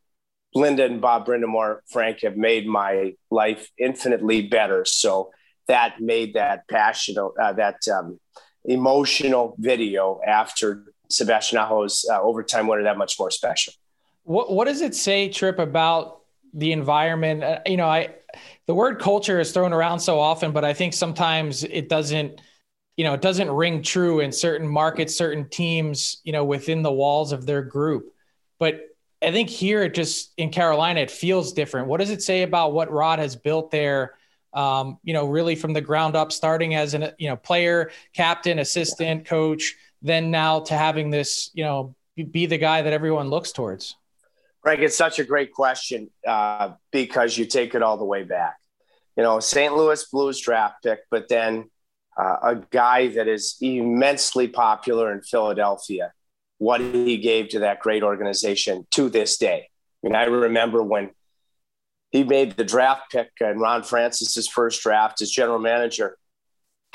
[0.55, 4.85] Linda and Bob Brind'Amour, Frank, have made my life infinitely better.
[4.85, 5.31] So
[5.67, 8.21] that made that passionate, uh, that um,
[8.65, 13.73] emotional video after Sebastian Aho's uh, overtime winner that much more special.
[14.25, 16.22] What what does it say, Tripp, about
[16.53, 17.43] the environment?
[17.43, 18.15] Uh, you know, I
[18.67, 22.41] the word culture is thrown around so often, but I think sometimes it doesn't,
[22.97, 26.93] you know, it doesn't ring true in certain markets, certain teams, you know, within the
[26.93, 28.13] walls of their group.
[28.59, 28.81] But
[29.23, 31.89] I think here, it just in Carolina, it feels different.
[31.89, 34.15] What does it say about what Rod has built there?
[34.53, 38.59] Um, you know, really from the ground up, starting as an you know player, captain,
[38.59, 41.95] assistant, coach, then now to having this, you know,
[42.31, 43.97] be the guy that everyone looks towards.
[44.63, 48.57] Greg, it's such a great question uh, because you take it all the way back.
[49.17, 49.75] You know, St.
[49.75, 51.71] Louis Blues draft pick, but then
[52.17, 56.13] uh, a guy that is immensely popular in Philadelphia,
[56.59, 59.69] what he gave to that great organization to this day.
[60.03, 61.11] I mean, I remember when
[62.11, 66.17] he made the draft pick and Ron Francis's first draft as general manager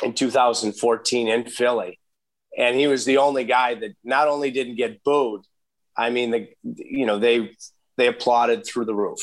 [0.01, 1.99] in 2014 in Philly.
[2.57, 5.45] And he was the only guy that not only didn't get booed,
[5.97, 7.51] I mean, the, you know, they
[7.97, 9.19] they applauded through the roof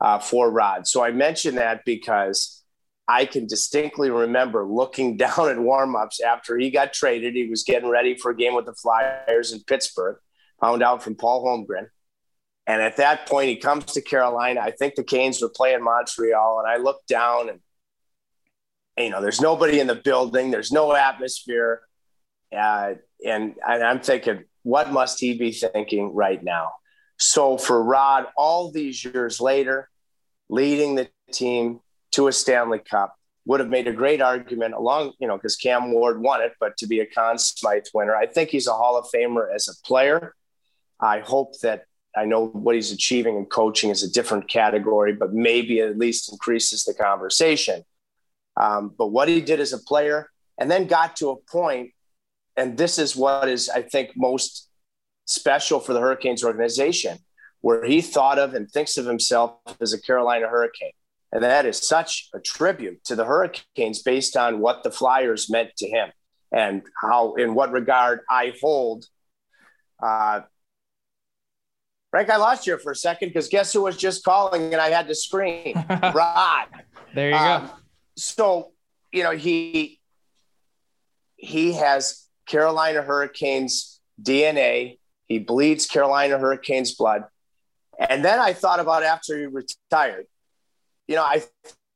[0.00, 0.86] uh, for Rod.
[0.86, 2.64] So I mention that because
[3.06, 7.34] I can distinctly remember looking down at warmups after he got traded.
[7.34, 10.18] He was getting ready for a game with the Flyers in Pittsburgh.
[10.60, 11.86] Found out from Paul Holmgren.
[12.66, 14.60] And at that point, he comes to Carolina.
[14.60, 17.60] I think the Canes were playing Montreal, and I look down and
[18.98, 20.50] you know, there's nobody in the building.
[20.50, 21.82] There's no atmosphere.
[22.56, 26.72] Uh, and, and I'm thinking, what must he be thinking right now?
[27.16, 29.88] So for Rod, all these years later,
[30.50, 31.80] leading the team
[32.12, 35.90] to a Stanley Cup would have made a great argument along, you know, because Cam
[35.92, 38.98] Ward won it, but to be a Conn Smythe winner, I think he's a Hall
[38.98, 40.34] of Famer as a player.
[41.00, 45.32] I hope that I know what he's achieving in coaching is a different category, but
[45.32, 47.84] maybe at least increases the conversation.
[48.58, 50.28] Um, but what he did as a player,
[50.58, 51.92] and then got to a point
[52.58, 54.68] and this is what is, I think, most
[55.26, 57.18] special for the Hurricanes organization,
[57.60, 60.92] where he thought of and thinks of himself as a Carolina Hurricane.
[61.30, 65.70] And that is such a tribute to the Hurricanes based on what the Flyers meant
[65.78, 66.10] to him
[66.50, 69.06] and how, in what regard I hold.
[70.02, 70.40] Uh,
[72.10, 74.88] Frank, I lost you for a second because guess who was just calling and I
[74.88, 75.74] had to scream?
[76.14, 76.66] Rod.
[77.14, 77.72] There you um, go.
[78.16, 78.72] So,
[79.12, 80.00] you know, he
[81.36, 84.98] he has Carolina Hurricanes DNA.
[85.26, 87.24] He bleeds Carolina Hurricanes blood.
[87.98, 90.26] And then I thought about after he retired,
[91.06, 91.42] you know, I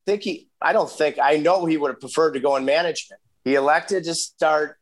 [0.06, 3.20] think he, I don't think, I know he would have preferred to go in management.
[3.44, 4.76] He elected to start,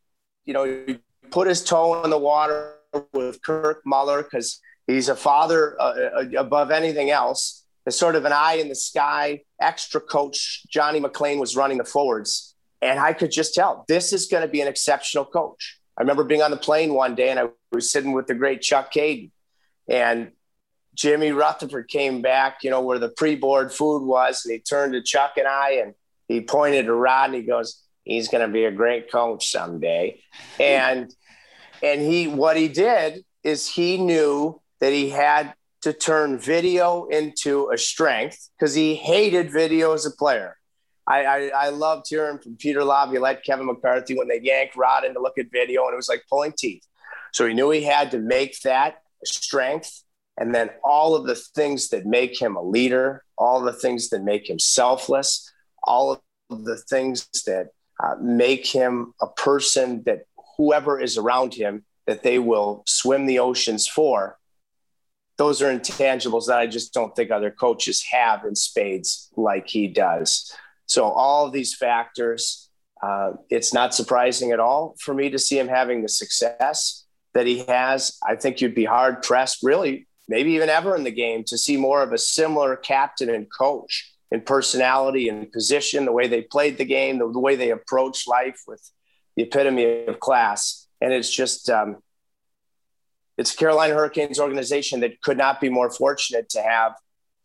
[0.44, 0.98] you know, he
[1.30, 2.74] put his toe in the water
[3.12, 7.64] with Kirk Muller because he's a father uh, uh, above anything else.
[7.84, 9.42] There's sort of an eye in the sky.
[9.60, 12.49] Extra coach Johnny MacLean was running the forwards
[12.82, 15.78] and I could just tell this is going to be an exceptional coach.
[15.96, 18.62] I remember being on the plane one day and I was sitting with the great
[18.62, 19.30] Chuck Kaiton
[19.88, 20.32] and
[20.94, 24.44] Jimmy Rutherford came back, you know, where the pre-board food was.
[24.44, 25.94] And he turned to Chuck and I and
[26.26, 30.20] he pointed to Rod and he goes, he's going to be a great coach someday.
[30.60, 31.12] And,
[31.82, 37.70] and he, what he did is he knew that he had to turn video into
[37.70, 40.56] a strength because he hated video as a player.
[41.10, 45.14] I, I, I, loved hearing from Peter Laviolette, Kevin McCarthy when they yanked Rod in
[45.14, 46.84] to look at video, and it was like pulling teeth.
[47.32, 50.04] So he knew he had to make that strength.
[50.38, 54.22] And then all of the things that make him a leader, all the things that
[54.22, 57.70] make him selfless, all of the things that
[58.02, 60.20] uh, make him a person that
[60.56, 64.38] whoever is around him that they will swim the oceans for
[65.40, 69.88] those are intangibles that I just don't think other coaches have in spades like he
[69.88, 70.54] does.
[70.90, 72.68] So all of these factors,
[73.00, 77.46] uh, it's not surprising at all for me to see him having the success that
[77.46, 78.18] he has.
[78.26, 81.76] I think you'd be hard pressed, really, maybe even ever in the game, to see
[81.76, 86.76] more of a similar captain and coach in personality and position, the way they played
[86.76, 88.82] the game, the, the way they approached life with
[89.36, 90.88] the epitome of class.
[91.00, 91.98] And it's just, um,
[93.38, 96.94] it's Carolina Hurricanes organization that could not be more fortunate to have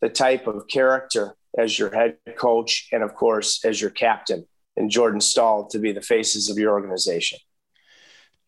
[0.00, 4.90] the type of character as your head coach and, of course, as your captain and
[4.90, 7.38] Jordan Staal to be the faces of your organization.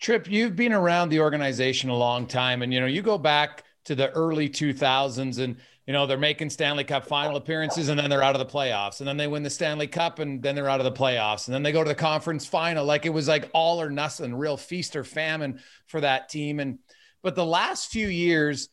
[0.00, 3.64] Tripp, you've been around the organization a long time, and you know you go back
[3.86, 8.08] to the early 2000s, and you know they're making Stanley Cup final appearances, and then
[8.08, 10.68] they're out of the playoffs, and then they win the Stanley Cup, and then they're
[10.68, 12.84] out of the playoffs, and then they go to the conference final.
[12.84, 16.78] Like it was like all or nothing, real feast or famine for that team, and
[17.22, 18.68] but the last few years,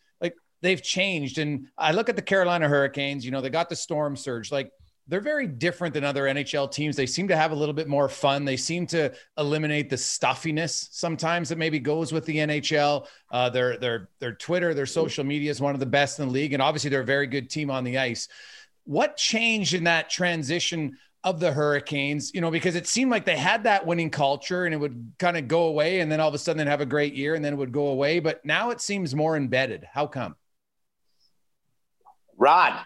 [0.65, 1.37] they've changed.
[1.37, 4.51] And I look at the Carolina Hurricanes, you know, they got the storm surge.
[4.51, 4.71] Like
[5.07, 6.95] they're very different than other NHL teams.
[6.95, 8.43] They seem to have a little bit more fun.
[8.43, 13.05] They seem to eliminate the stuffiness sometimes that maybe goes with the NHL.
[13.29, 16.33] Uh, their their their Twitter, their social media is one of the best in the
[16.33, 18.27] league, and obviously they're a very good team on the ice.
[18.85, 23.35] What changed in that transition of the Hurricanes, you know, because it seemed like they
[23.35, 26.35] had that winning culture and it would kind of go away and then all of
[26.35, 28.19] a sudden they'd have a great year and then it would go away.
[28.19, 29.87] But now it seems more embedded.
[29.91, 30.35] How come?
[32.37, 32.85] Rod.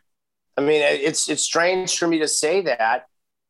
[0.58, 3.06] I mean, it's it's strange for me to say that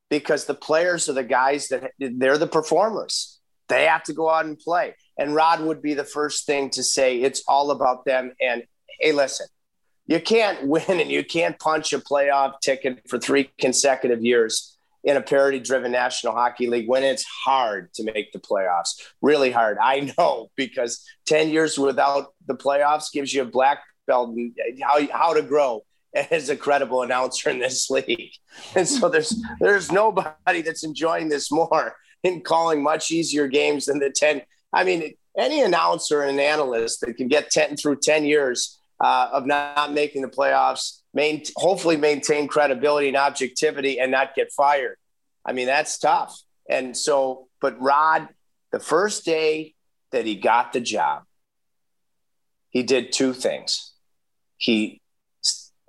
[0.09, 3.39] because the players are the guys that they're the performers.
[3.67, 4.95] They have to go out and play.
[5.17, 8.33] And Rod would be the first thing to say it's all about them.
[8.41, 8.63] And
[8.99, 9.47] hey, listen,
[10.07, 15.15] you can't win and you can't punch a playoff ticket for three consecutive years in
[15.15, 19.01] a parity driven National Hockey League when it's hard to make the playoffs.
[19.21, 19.77] Really hard.
[19.81, 25.07] I know because 10 years without the playoffs gives you a black belt and how,
[25.11, 28.31] how to grow as a credible announcer in this league.
[28.75, 33.99] And so there's there's nobody that's enjoying this more in calling much easier games than
[33.99, 34.41] the 10.
[34.73, 39.45] I mean, any announcer and analyst that can get 10 through 10 years uh, of
[39.45, 44.97] not making the playoffs main, hopefully maintain credibility and objectivity and not get fired.
[45.45, 46.37] I mean, that's tough.
[46.69, 48.27] And so, but Rod,
[48.71, 49.73] the first day
[50.11, 51.23] that he got the job,
[52.69, 53.93] he did two things.
[54.57, 55.01] He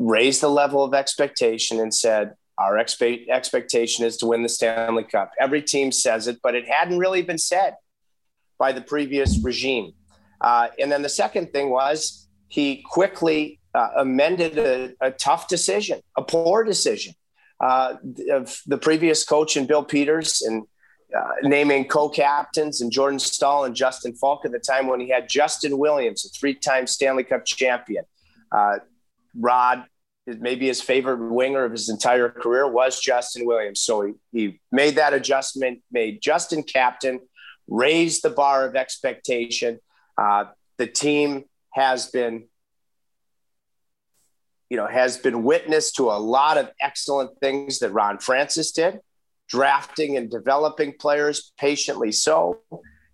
[0.01, 5.05] raised the level of expectation and said, Our expe- expectation is to win the Stanley
[5.05, 5.31] Cup.
[5.39, 7.77] Every team says it, but it hadn't really been said
[8.59, 9.93] by the previous regime.
[10.41, 16.01] Uh, and then the second thing was he quickly uh, amended a, a, tough decision,
[16.17, 17.15] a poor decision
[17.63, 17.95] uh,
[18.33, 20.65] of the previous coach and Bill Peters and
[21.17, 25.29] uh, naming co-captains and Jordan Staal and Justin Faulk at the time when he had
[25.29, 28.05] Justin Williams, a three-time Stanley Cup champion.
[29.39, 29.85] Rod,
[30.27, 33.81] maybe his favorite winger of his entire career was Justin Williams.
[33.81, 37.21] So he, he made that adjustment, made Justin captain,
[37.69, 39.79] raised the bar of expectation.
[40.17, 42.45] Uh, the team has been
[44.71, 49.01] you know, has been witness to a lot of excellent things that Ron Francis did,
[49.49, 52.61] drafting and developing players patiently so,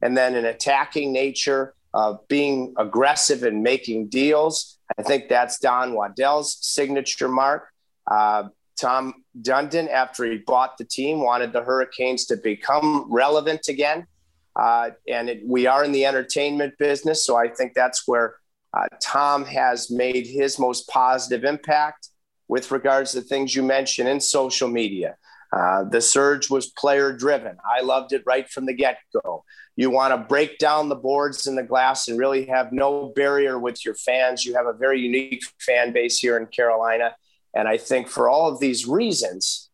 [0.02, 4.75] and then an attacking nature of being aggressive and making deals.
[4.98, 7.68] I think that's Don Waddell's signature mark.
[8.10, 14.06] Uh, Tom Dundon, after he bought the team, wanted the Hurricanes to become relevant again.
[14.54, 17.24] Uh, and it, we are in the entertainment business.
[17.26, 18.36] So I think that's where
[18.74, 22.08] uh, Tom has made his most positive impact
[22.48, 25.16] with regards to things you mentioned in social media.
[25.52, 27.56] Uh, the surge was player driven.
[27.64, 29.44] I loved it right from the get go.
[29.76, 33.58] You want to break down the boards and the glass and really have no barrier
[33.58, 34.44] with your fans.
[34.44, 37.14] You have a very unique fan base here in Carolina.
[37.54, 39.70] And I think for all of these reasons,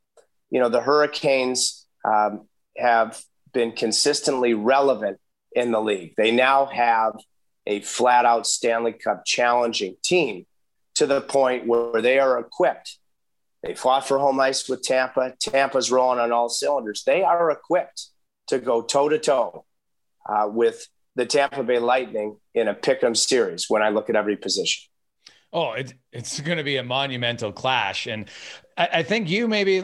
[0.51, 5.21] you know, the Hurricanes um, have been consistently relevant
[5.53, 6.15] in the league.
[6.17, 7.15] They now have
[7.65, 10.47] a flat out Stanley Cup challenging team
[10.97, 12.99] to the point where they are equipped.
[13.63, 15.35] They fought for home ice with Tampa.
[15.39, 17.05] Tampa's rolling on all cylinders.
[17.05, 18.09] They are equipped
[18.49, 19.65] to go toe to toe
[20.47, 24.37] with the Tampa Bay Lightning in a pick 'em series when I look at every
[24.37, 24.89] position.
[25.55, 28.31] Oh, it's it's going to be a monumental clash, and
[28.79, 29.83] I, I, think you maybe,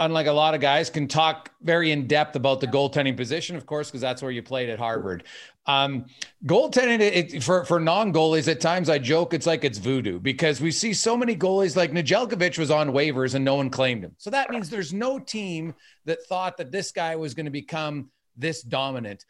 [0.00, 3.64] unlike a lot of guys, can talk very in depth about the goaltending position, of
[3.64, 5.22] course, because that's where you played at Harvard.
[5.66, 6.06] Um,
[6.46, 10.60] goaltending it, for for non goalies, at times I joke it's like it's voodoo because
[10.60, 14.16] we see so many goalies like Nedeljkovic was on waivers and no one claimed him,
[14.18, 15.74] so that means there's no team
[16.06, 19.24] that thought that this guy was going to become this dominant.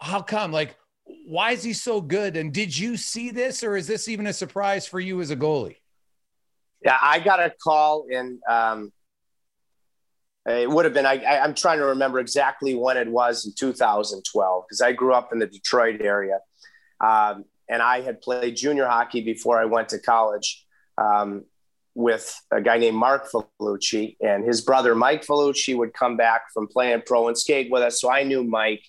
[0.00, 0.52] How come?
[0.52, 0.76] Like
[1.28, 2.36] why is he so good?
[2.36, 5.36] And did you see this, or is this even a surprise for you as a
[5.36, 5.76] goalie?
[6.82, 8.40] Yeah, I got a call in.
[8.48, 8.92] Um,
[10.46, 11.06] it would have been.
[11.06, 15.12] I, I, am trying to remember exactly when it was in 2012 because I grew
[15.12, 16.38] up in the Detroit area,
[17.00, 20.64] um, and I had played junior hockey before I went to college
[20.96, 21.44] um,
[21.94, 26.68] with a guy named Mark Vellucci, and his brother Mike Vellucci would come back from
[26.68, 28.00] playing pro and skate with us.
[28.00, 28.84] So I knew Mike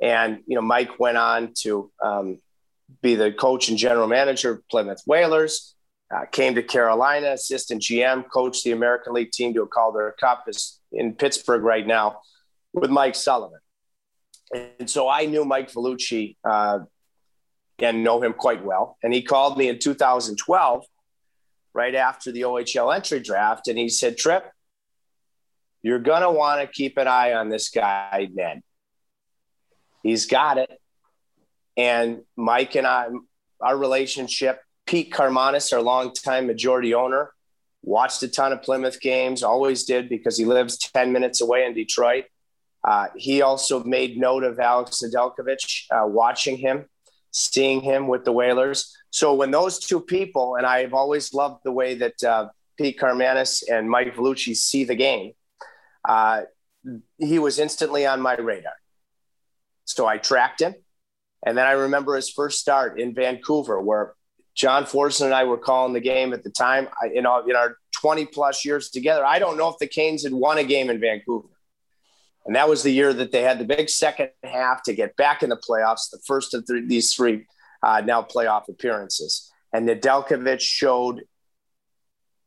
[0.00, 2.38] and you know, Mike went on to um,
[3.02, 5.74] be the coach and general manager of Plymouth Whalers.
[6.14, 10.44] Uh, came to Carolina, assistant GM, coached the American League team to a Calder Cup.
[10.46, 12.20] Is in Pittsburgh right now
[12.72, 13.58] with Mike Sullivan.
[14.54, 16.80] And so I knew Mike Vellucci uh,
[17.80, 18.96] and know him quite well.
[19.02, 20.84] And he called me in 2012,
[21.74, 24.50] right after the OHL entry draft, and he said, "Tripp,
[25.82, 28.62] you're gonna want to keep an eye on this guy, Ned.
[30.06, 30.70] He's got it.
[31.76, 33.08] And Mike and I,
[33.60, 37.32] our relationship, Pete Karmanos, our longtime majority owner,
[37.82, 41.74] watched a ton of Plymouth games, always did because he lives 10 minutes away in
[41.74, 42.26] Detroit.
[42.84, 46.84] Uh, he also made note of Alex Nedeljkovic, uh, watching him,
[47.32, 48.96] seeing him with the Whalers.
[49.10, 52.48] So when those two people, and I've always loved the way that uh,
[52.78, 55.32] Pete Karmanos and Mike Vellucci see the game,
[56.08, 56.42] uh,
[57.18, 58.74] he was instantly on my radar.
[59.86, 60.74] So I tracked him.
[61.44, 64.14] And then I remember his first start in Vancouver, where
[64.54, 66.88] John Forslund and I were calling the game at the time.
[67.00, 70.24] I, in, our, in our 20 plus years together, I don't know if the Canes
[70.24, 71.48] had won a game in Vancouver.
[72.44, 75.42] And that was the year that they had the big second half to get back
[75.42, 77.46] in the playoffs, the first of th- these three
[77.82, 79.50] uh, now playoff appearances.
[79.72, 81.22] And Nedeljkovic showed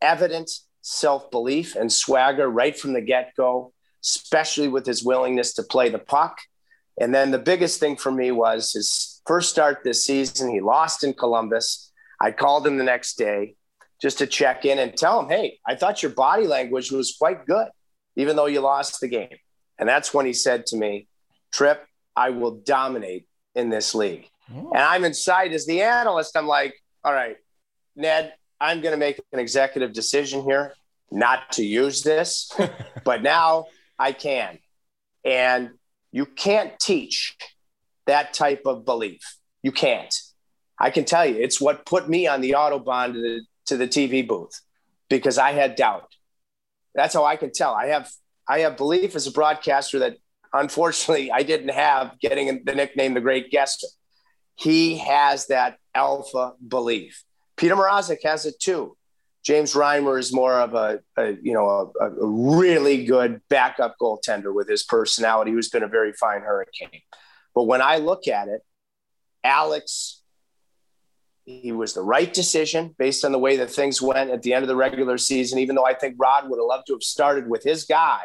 [0.02, 0.50] evident
[0.82, 3.74] self belief and swagger right from the get go,
[4.04, 6.40] especially with his willingness to play the puck
[7.00, 10.52] and then the biggest thing for me was his first start this season.
[10.52, 11.91] He lost in Columbus.
[12.20, 13.56] I called him the next day
[14.02, 17.45] just to check in and tell him, hey, I thought your body language was quite
[17.45, 17.68] good,
[18.16, 19.38] even though you lost the game.
[19.78, 21.08] And that's when he said to me,
[21.54, 21.86] Tripp,
[22.16, 24.30] I will dominate in this league.
[24.54, 24.72] Oh.
[24.74, 26.36] And I'm inside as the analyst.
[26.38, 27.38] I'm like, all right,
[27.95, 30.74] Ned, I'm going to make an executive decision here
[31.12, 32.52] not to use this,
[33.04, 33.66] but now
[33.97, 34.60] I can.
[35.24, 35.72] And
[36.12, 37.36] you can't teach
[38.07, 39.22] that type of belief.
[39.62, 40.14] You can't.
[40.80, 43.88] I can tell you, it's what put me on the autobahn to the, to the
[43.88, 44.60] TV booth
[45.10, 46.14] because I had doubt.
[46.95, 47.74] That's how I can tell.
[47.74, 48.10] I have
[48.47, 50.18] I have belief as a broadcaster that
[50.53, 53.88] unfortunately I didn't have getting the nickname the Great Guesser.
[54.55, 57.24] He has that alpha belief.
[57.57, 58.97] Petr Mrazek has it too.
[59.44, 64.54] James Reimer is more of a, a you know a, a, really good backup goaltender
[64.54, 67.02] with his personality, who's been a very fine Hurricane.
[67.56, 68.62] But when I look at it,
[69.44, 70.22] Alex,
[71.46, 74.64] he was the right decision based on the way that things went at the end
[74.64, 75.60] of the regular season.
[75.60, 78.24] Even though I think Rod would have loved to have started with his guy,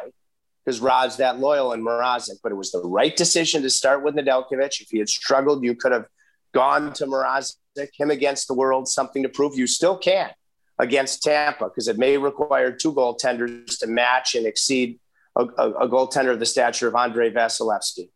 [0.65, 2.39] because Rod's that loyal in Mrazek.
[2.43, 4.81] But it was the right decision to start with Nedeljkovic.
[4.81, 6.07] If he had struggled, you could have
[6.53, 7.55] gone to Mrazek,
[7.97, 9.57] him against the world, something to prove.
[9.57, 10.29] You still can
[10.77, 14.99] against Tampa because it may require two goaltenders to match and exceed
[15.35, 18.09] a, a, a goaltender of the stature of Andrei Vasilevskiy.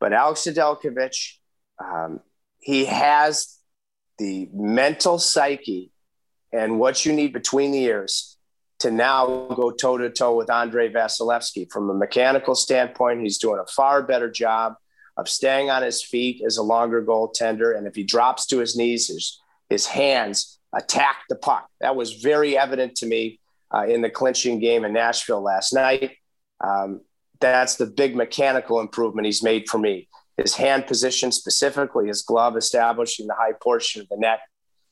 [0.00, 1.34] But Alex Nedeljkovic,
[1.78, 2.20] um,
[2.58, 3.58] he has
[4.18, 5.92] the mental psyche
[6.52, 8.36] and what you need between the ears
[8.80, 11.70] to now go toe to toe with Andrei Vasilevskiy.
[11.70, 14.74] From a mechanical standpoint, he's doing a far better job
[15.16, 17.76] of staying on his feet as a longer goaltender.
[17.76, 21.68] And if he drops to his knees, his, his hands attack the puck.
[21.80, 23.40] That was very evident to me
[23.74, 26.16] uh, in the clinching game in Nashville last night.
[26.60, 27.00] Um,
[27.40, 30.08] that's the big mechanical improvement he's made for me.
[30.36, 34.40] His hand position, specifically his glove, establishing the high portion of the net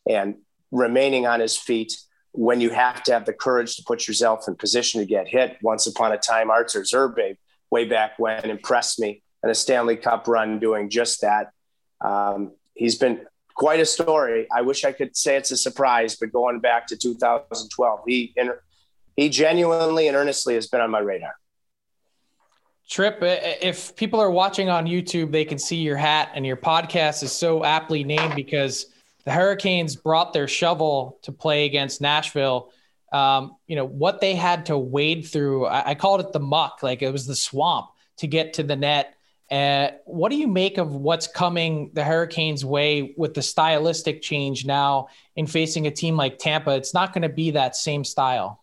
[0.08, 0.36] and
[0.70, 1.96] remaining on his feet
[2.32, 5.56] when you have to have the courage to put yourself in position to get hit.
[5.62, 7.36] Once upon a time, Arturs Irbe,
[7.70, 11.50] way back when, impressed me in a Stanley Cup run doing just that.
[12.00, 13.26] Um, he's been
[13.60, 14.46] quite a story.
[14.50, 18.34] I wish I could say it's a surprise, but going back to 2012, he
[19.16, 21.34] he genuinely and earnestly has been on my radar.
[22.88, 27.22] Tripp, if people are watching on YouTube, they can see your hat, and your podcast
[27.22, 28.86] is so aptly named because
[29.26, 32.72] the Hurricanes brought their shovel to play against Nashville.
[33.12, 35.66] Um, you know what they had to wade through.
[35.66, 38.76] I, I, called it the muck, like it was the swamp to get to the
[38.76, 39.16] net.
[39.50, 44.64] Uh, what do you make of what's coming the Hurricanes' way with the stylistic change
[44.64, 46.76] now in facing a team like Tampa?
[46.76, 48.62] It's not going to be that same style.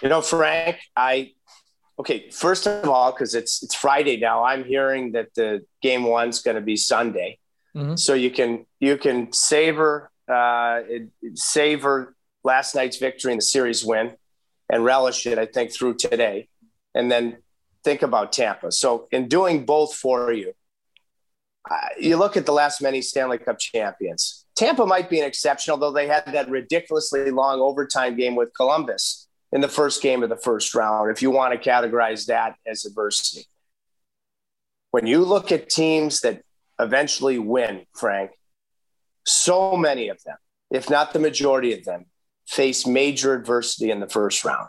[0.00, 1.32] You know, Frank, I
[1.98, 2.30] okay.
[2.30, 6.54] First of all, because it's it's Friday now, I'm hearing that the game one's going
[6.54, 7.38] to be Sunday.
[7.76, 7.96] Mm-hmm.
[7.96, 10.82] So you can you can savor uh,
[11.34, 12.14] savor
[12.44, 14.12] last night's victory and the series win,
[14.70, 15.38] and relish it.
[15.38, 16.48] I think through today,
[16.94, 17.38] and then
[17.84, 18.72] think about Tampa.
[18.72, 20.52] So in doing both for you,
[21.70, 24.44] uh, you look at the last many Stanley Cup champions.
[24.56, 29.28] Tampa might be an exception, although they had that ridiculously long overtime game with Columbus
[29.52, 31.10] in the first game of the first round.
[31.10, 33.46] If you want to categorize that as adversity,
[34.90, 36.42] when you look at teams that
[36.78, 38.32] eventually win, Frank,
[39.24, 40.36] so many of them,
[40.70, 42.06] if not the majority of them,
[42.46, 44.68] face major adversity in the first round.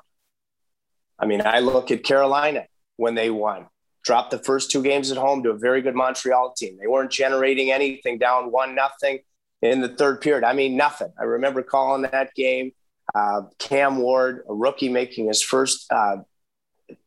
[1.20, 2.66] I mean, I look at Carolina
[2.98, 3.68] when they won,
[4.04, 6.78] dropped the first two games at home to a very good Montreal team.
[6.80, 9.20] They weren't generating anything, down one nothing
[9.62, 10.44] in the third period.
[10.44, 11.12] I mean, nothing.
[11.20, 12.72] I remember calling that game.
[13.16, 16.18] Uh, Cam Ward, a rookie making his first uh,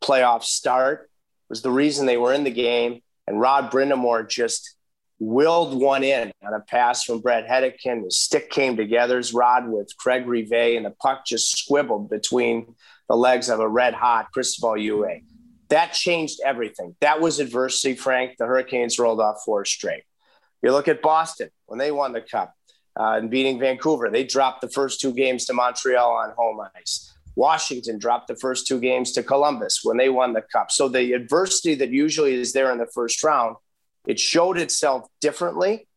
[0.03, 1.11] playoff start,
[1.49, 3.03] was the reason they were in the game.
[3.27, 4.77] And Rod Brind'Amour just
[5.19, 8.05] willed one in on a pass from Bret Hedican.
[8.05, 12.75] The stick came together, his rod with Craig Rivet, and the puck just squibbled between
[13.09, 15.23] the legs of a red hot Cristobal Huet.
[15.69, 16.95] That changed everything.
[17.01, 18.37] That was adversity, Frank.
[18.39, 20.05] The Hurricanes rolled off four straight.
[20.63, 22.55] You look at Boston when they won the Cup
[22.99, 27.13] uh, and beating Vancouver, they dropped the first two games to Montreal on home ice.
[27.35, 30.71] Washington dropped the first two games to Columbus when they won the Cup.
[30.71, 33.57] So the adversity that usually is there in the first round
[34.07, 35.89] it showed itself differently,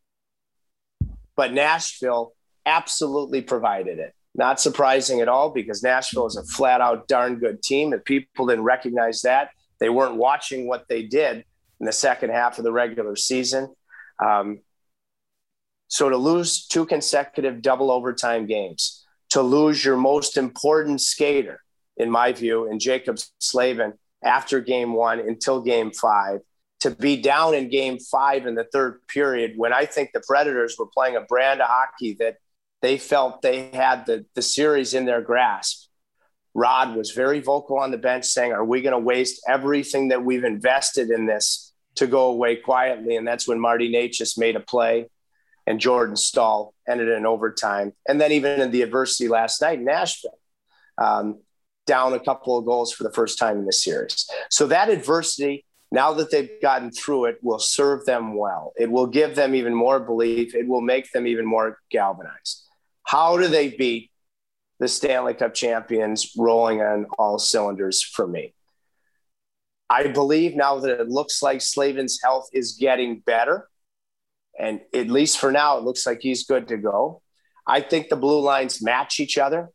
[1.35, 2.33] but Nashville
[2.65, 4.13] absolutely provided it.
[4.35, 7.93] Not surprising at all because Nashville is a flat out darn good team.
[7.93, 11.45] If people didn't recognize that, they weren't watching what they did
[11.79, 13.73] in the second half of the regular season.
[14.23, 14.59] Um,
[15.87, 21.61] so to lose two consecutive double overtime games, to lose your most important skater,
[21.97, 26.39] in my view, in Jaccob Slavin after game one until game five,
[26.81, 30.75] to be down in game five in the third period when I think the Predators
[30.77, 32.37] were playing a brand of hockey that
[32.81, 35.88] they felt they had the, the series in their grasp.
[36.53, 40.23] Rod was very vocal on the bench saying, Are we going to waste everything that
[40.23, 43.15] we've invested in this to go away quietly?
[43.15, 45.07] And that's when Marty Necas made a play
[45.67, 47.93] and Jordan Staal ended in overtime.
[48.07, 50.39] And then even in the adversity last night in Nashville,
[50.97, 51.39] um,
[51.85, 54.27] down a couple of goals for the first time in the series.
[54.49, 58.73] So that adversity now that they've gotten through it will serve them well.
[58.77, 60.53] It will give them even more belief.
[60.53, 62.63] It will make them even more galvanized.
[63.03, 64.08] How do they beat
[64.79, 68.53] the Stanley Cup champions rolling on all cylinders for me?
[69.89, 73.67] I believe now that it looks like Slavin's health is getting better,
[74.57, 77.21] and at least for now, it looks like he's good to go.
[77.65, 79.69] I think the blue lines match each other.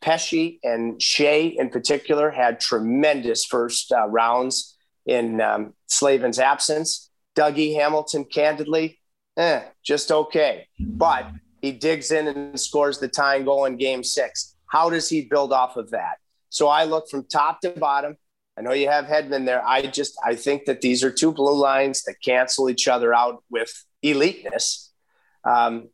[0.00, 7.10] Pesce and Skjei, in particular, had tremendous first uh, rounds in um, Slavin's absence.
[7.36, 8.98] Dougie Hamilton, candidly,
[9.36, 10.66] eh, just okay.
[10.78, 11.30] But
[11.60, 14.49] he digs in and scores the tying goal in game six.
[14.70, 16.18] How does he build off of that?
[16.48, 18.16] So I look from top to bottom.
[18.56, 19.66] I know you have Hedman there.
[19.66, 23.42] I just I think that these are two blue lines that cancel each other out
[23.50, 23.72] with
[24.04, 24.90] eliteness.
[25.44, 25.88] Um,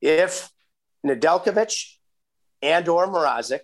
[0.00, 0.50] if
[1.04, 1.96] Nedeljkovic
[2.62, 3.60] and or Mrazek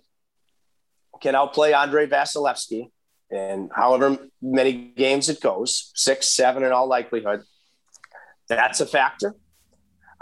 [1.21, 2.89] can outplay Andrei Vasilevskiy,
[3.31, 7.43] and however many games it goes, six, seven in all likelihood,
[8.49, 9.35] that's a factor.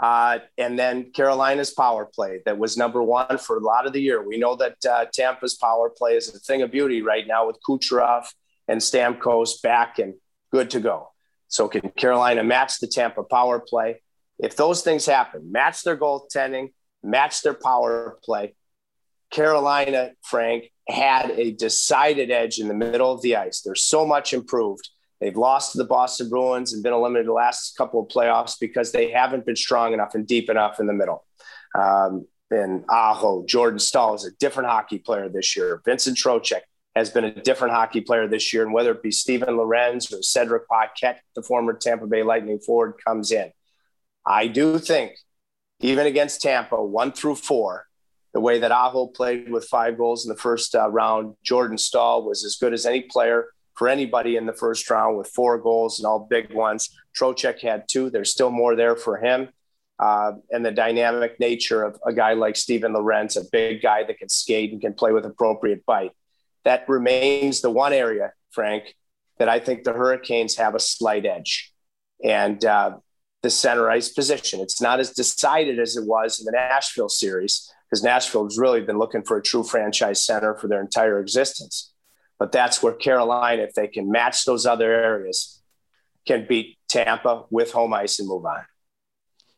[0.00, 4.00] Uh, and then Carolina's power play that was number one for a lot of the
[4.00, 4.22] year.
[4.22, 7.58] We know that uh, Tampa's power play is a thing of beauty right now with
[7.68, 8.26] Kucherov
[8.68, 10.14] and Stamkos back and
[10.52, 11.10] good to go.
[11.48, 14.02] So can Carolina match the Tampa power play?
[14.38, 16.72] If those things happen, match their goaltending,
[17.02, 18.54] match their power play,
[19.30, 23.60] Carolina, Frank, had a decided edge in the middle of the ice.
[23.60, 24.88] They're so much improved.
[25.20, 28.92] They've lost to the Boston Bruins and been eliminated the last couple of playoffs because
[28.92, 31.24] they haven't been strong enough and deep enough in the middle.
[31.74, 35.82] Um, and Aho, Jordan Staal is a different hockey player this year.
[35.84, 36.62] Vincent Trocheck
[36.94, 38.62] has been a different hockey player this year.
[38.62, 42.94] And whether it be Steven Lorentz or Cedric Paquette, the former Tampa Bay Lightning forward,
[43.04, 43.50] comes in.
[44.26, 45.12] I do think,
[45.80, 47.86] even against Tampa, one through four,
[48.34, 51.34] the way that Aho played with five goals in the first uh, round.
[51.42, 53.46] Jordan Staal was as good as any player
[53.78, 56.90] for anybody in the first round with four goals and all big ones.
[57.16, 58.10] Trocheck had two.
[58.10, 59.48] There's still more there for him.
[59.98, 64.18] uh, and the dynamic nature of a guy like Steven Lorentz, a big guy that
[64.18, 66.12] can skate and can play with appropriate bite.
[66.64, 68.94] That remains the one area, Frank,
[69.38, 71.72] that I think the Hurricanes have a slight edge.
[72.22, 72.98] And uh,
[73.42, 74.60] the center ice position.
[74.60, 78.80] It's not as decided as it was in the Nashville series because Nashville has really
[78.80, 81.92] been looking for a true franchise center for their entire existence.
[82.38, 85.60] But that's where Carolina, if they can match those other areas,
[86.26, 88.60] can beat Tampa with home ice and move on.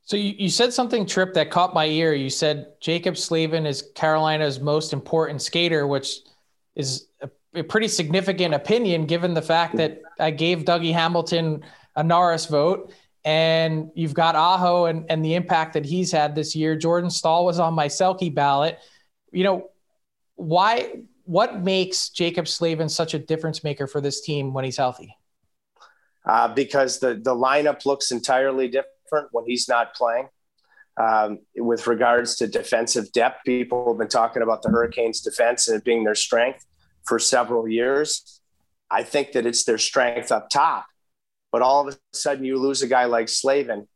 [0.03, 2.15] So you, you said something, Tripp, that caught my ear.
[2.15, 6.17] You said Jaccob Slavin is Carolina's most important skater, which
[6.75, 11.63] is a, a pretty significant opinion given the fact that I gave Dougie Hamilton
[11.97, 12.93] a Norris vote
[13.25, 16.75] and you've got Aho and, and the impact that he's had this year.
[16.75, 18.79] Jordan Staal was on my Selke ballot.
[19.31, 19.71] You know,
[20.37, 25.17] why what makes Jaccob Slavin such a difference maker for this team when he's healthy?
[26.27, 30.29] Uh, because the the lineup looks entirely different when he's not playing.
[31.01, 35.79] Um, with regards to defensive depth, people have been talking about the Hurricanes' defense and
[35.79, 36.67] it being their strength
[37.07, 38.41] for several years.
[38.91, 40.85] I think that it's their strength up top
[41.53, 43.89] but all of a sudden, you lose a guy like Slavin.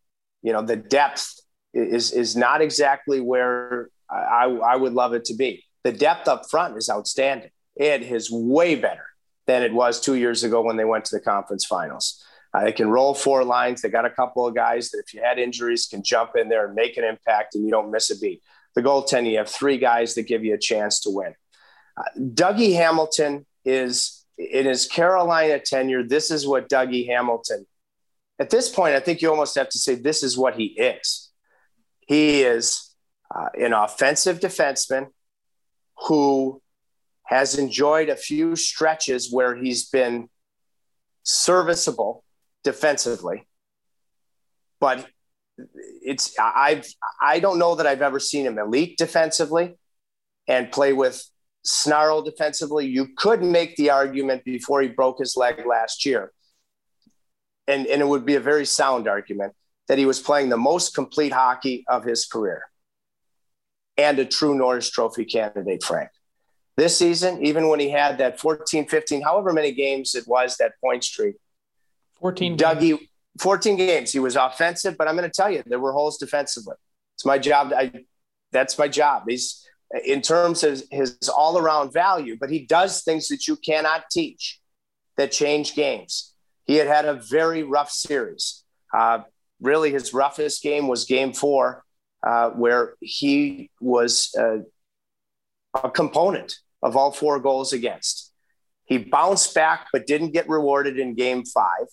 [0.43, 1.41] You know, the depth
[1.73, 5.65] is is not exactly where I, I would love it to be.
[5.85, 7.51] The depth up front is outstanding.
[7.77, 9.05] It is way better
[9.47, 12.25] than it was two years ago when they went to the conference finals.
[12.53, 13.83] Uh, they can roll four lines.
[13.83, 16.67] They got a couple of guys that, if you had injuries, can jump in there
[16.67, 18.43] and make an impact, and you don't miss a beat.
[18.75, 21.35] The goaltending, you have three guys that give you a chance to win.
[21.97, 27.67] Uh, Dougie Hamilton is in his Carolina tenure, this is what Dougie Hamilton,
[28.39, 31.31] at this point, I think you almost have to say this is what he is.
[32.01, 32.95] He is
[33.35, 35.09] uh, an offensive defenseman
[35.97, 36.61] who
[37.25, 40.29] has enjoyed a few stretches where he's been
[41.23, 42.23] serviceable
[42.63, 43.47] defensively,
[44.81, 45.07] but
[46.03, 46.87] it's I've
[47.23, 49.77] I don't know that I've ever seen him elite defensively
[50.49, 51.25] and play with
[51.63, 52.87] snarl defensively.
[52.87, 56.33] You could make the argument before he broke his leg last year,
[57.67, 59.55] and, and it would be a very sound argument
[59.89, 62.65] that he was playing the most complete hockey of his career
[63.97, 66.11] and a true Norris Trophy candidate, Frank.
[66.77, 70.73] This season, even when he had that 14, 15, however many games it was, that
[70.81, 71.37] point streak,
[72.21, 74.13] 14 Dougie, 14 games.
[74.13, 76.75] He was offensive, but I'm going to tell you, there were holes defensively.
[77.15, 77.73] It's my job.
[77.77, 77.93] I,
[78.51, 79.25] that's my job.
[79.29, 79.65] He's
[80.05, 84.61] in terms of his all around value, but he does things that you cannot teach
[85.17, 86.35] that change games.
[86.65, 88.65] He had had a very rough series.
[88.93, 89.21] Uh,
[89.61, 91.84] really, his roughest game was game four,
[92.25, 94.59] uh, where he was uh,
[95.83, 98.33] a component of all four goals against.
[98.87, 101.87] He bounced back, but didn't get rewarded in game five.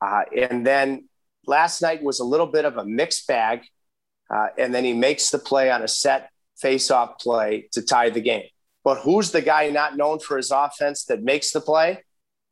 [0.00, 1.08] Uh, and then
[1.46, 3.62] last night was a little bit of a mixed bag.
[4.32, 8.20] Uh, and then he makes the play on a set face-off play to tie the
[8.20, 8.44] game.
[8.84, 12.04] But who's the guy not known for his offense that makes the play?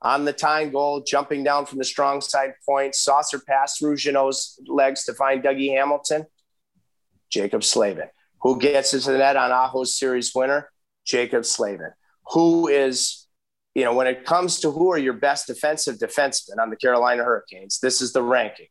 [0.02, 4.60] On the tying goal, jumping down from the strong side point, saucer pass through Jeannot's
[4.68, 6.26] legs to find Dougie Hamilton.
[7.30, 8.08] Jaccob Slavin.
[8.42, 10.70] Who gets into the net on Aho's series winner?
[11.06, 11.92] Jaccob Slavin.
[12.32, 13.26] Who is,
[13.74, 17.24] you know, when it comes to who are your best defensive defensemen on the Carolina
[17.24, 18.68] Hurricanes, this is the ranking.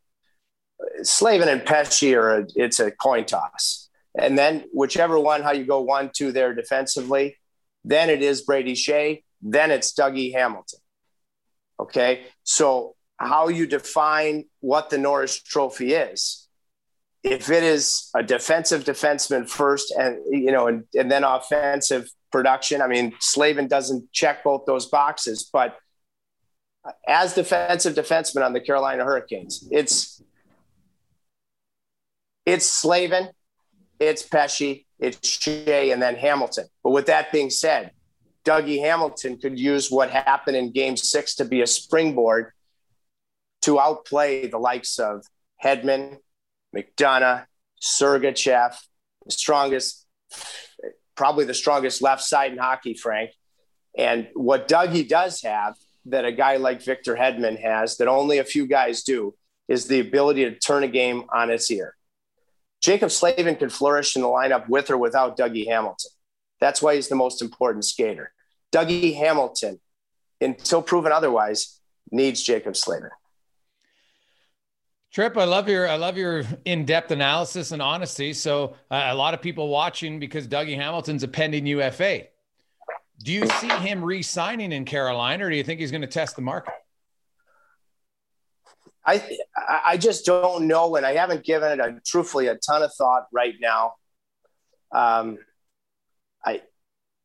[1.02, 3.90] Slavin and Pesce are, a, it's a coin toss.
[4.18, 7.38] And then whichever one, how you go one, two there defensively,
[7.84, 10.80] then it is Brady Skjei, then it's Dougie Hamilton.
[11.80, 12.26] Okay.
[12.44, 16.47] So how you define what the Norris trophy is.
[17.24, 22.82] If it is a defensive defenseman first and you know and, and then offensive production,
[22.82, 25.78] I mean Slavin doesn't check both those boxes, but
[27.08, 30.22] as defensive defenseman on the Carolina Hurricanes, it's
[32.46, 33.30] it's Slavin,
[34.00, 36.66] it's Pesce, it's Skjei, and then Hamilton.
[36.84, 37.92] But with that being said,
[38.46, 42.54] Dougie Hamilton could use what happened in game six to be a springboard
[43.64, 45.26] to outplay the likes of
[45.62, 46.20] Hedman,
[46.76, 47.46] McDonagh,
[47.82, 48.76] Sergachev,
[49.26, 50.06] the strongest,
[51.16, 53.32] probably the strongest left side in hockey, Frank.
[53.98, 58.44] And what Dougie does have that a guy like Victor Hedman has that only a
[58.44, 59.34] few guys do
[59.68, 61.96] is the ability to turn a game on its ear.
[62.82, 66.12] Jaccob Slavin can flourish in the lineup with or without Dougie Hamilton.
[66.62, 68.32] That's why he's the most important skater.
[68.72, 69.80] Dougie Hamilton,
[70.40, 71.80] until proven otherwise,
[72.12, 73.10] needs Jaccob Slavin.
[75.18, 78.34] Tripp, I love your I love your in-depth analysis and honesty.
[78.34, 82.26] So uh, a lot of people watching because Dougie Hamilton's a pending UFA.
[83.24, 86.36] Do you see him re-signing in Carolina, or do you think he's going to test
[86.36, 86.76] the market?
[89.08, 89.40] I
[89.88, 93.26] I just don't know, and I haven't given it a truthfully a ton of thought
[93.34, 93.96] right now.
[94.92, 95.40] Um,
[96.46, 96.62] I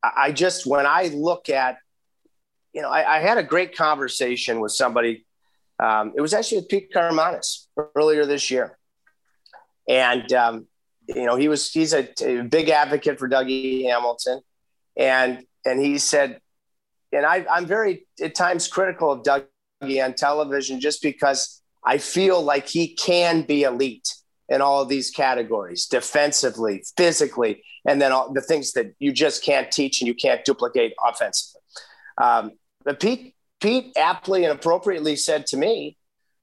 [0.03, 1.77] I just when I look at,
[2.73, 5.27] you know, I, I had a great conversation with somebody.
[5.83, 7.67] Um, it was actually with Pete Karmanos
[7.97, 8.79] earlier this year,
[9.89, 10.67] and um,
[11.09, 14.41] you know he was he's a, a big advocate for Dougie Hamilton,
[14.97, 16.41] and and he said,
[17.13, 22.41] and I, I'm very at times critical of Dougie on television just because I feel
[22.41, 24.15] like he can be elite
[24.49, 29.43] in all of these categories defensively, physically, and then all the things that you just
[29.45, 31.61] can't teach and you can't duplicate offensively.
[32.19, 32.53] Um,
[32.85, 33.32] but Pete,
[33.63, 35.97] Pete aptly and appropriately said to me,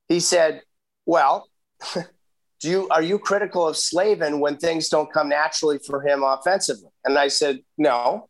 [0.07, 0.61] he said,
[1.05, 1.47] Well,
[1.93, 6.89] do you are you critical of Slavin when things don't come naturally for him offensively?
[7.03, 8.29] And I said, No.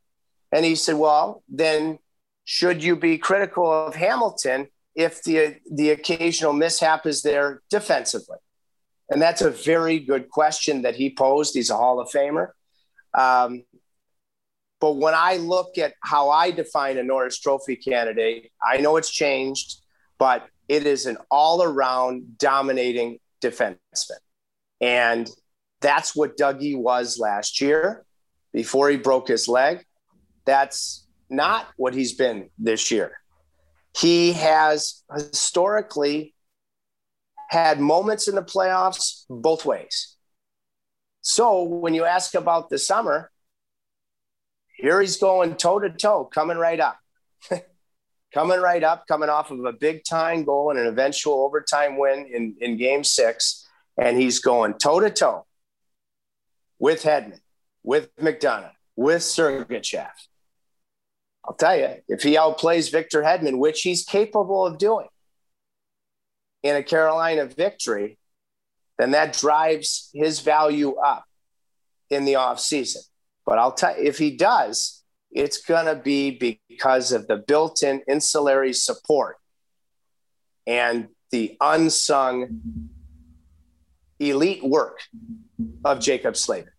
[0.52, 2.00] And he said, Well, then
[2.46, 8.38] should you be critical of Hamilton if the the occasional mishap is there defensively?
[9.12, 11.54] And that's a very good question that he posed.
[11.54, 12.50] He's a Hall of Famer.
[13.18, 13.64] Um,
[14.80, 19.12] but when I look at how I define a Norris Trophy candidate, I know it's
[19.12, 19.82] changed,
[20.18, 24.20] but it is an all around dominating defenseman.
[24.80, 25.30] And
[25.82, 28.06] that's what Dougie was last year
[28.54, 29.86] before he broke his leg.
[30.46, 33.18] That's not what he's been this year.
[33.98, 36.34] He has historically
[37.50, 40.16] had moments in the playoffs both ways.
[41.22, 43.32] So when you ask about the summer,
[44.80, 46.98] here he's going toe to toe, coming right up.
[48.34, 52.30] coming right up, coming off of a big time goal and an eventual overtime win
[52.34, 53.68] in, in game six.
[53.98, 55.46] And he's going toe to toe
[56.80, 57.42] with Hedman,
[57.84, 60.12] with McDonagh, with Sergachev.
[61.44, 65.08] I'll tell you, if he outplays Victor Hedman, which he's capable of doing
[66.64, 68.18] in a Carolina victory,
[68.98, 71.26] then that drives his value up
[72.10, 73.09] in the offseason.
[73.50, 77.82] But I'll tell you, if he does, it's going to be because of the built
[77.82, 79.38] in ancillary support
[80.68, 82.62] and the unsung
[84.20, 85.00] elite work
[85.84, 86.70] of Jaccob Slavin.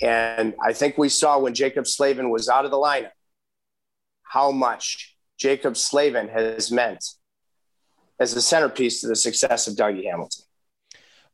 [0.00, 3.10] And I think we saw when Jaccob Slavin was out of the lineup
[4.22, 7.04] how much Jaccob Slavin has meant
[8.18, 10.45] as the centerpiece to the success of Dougie Hamilton.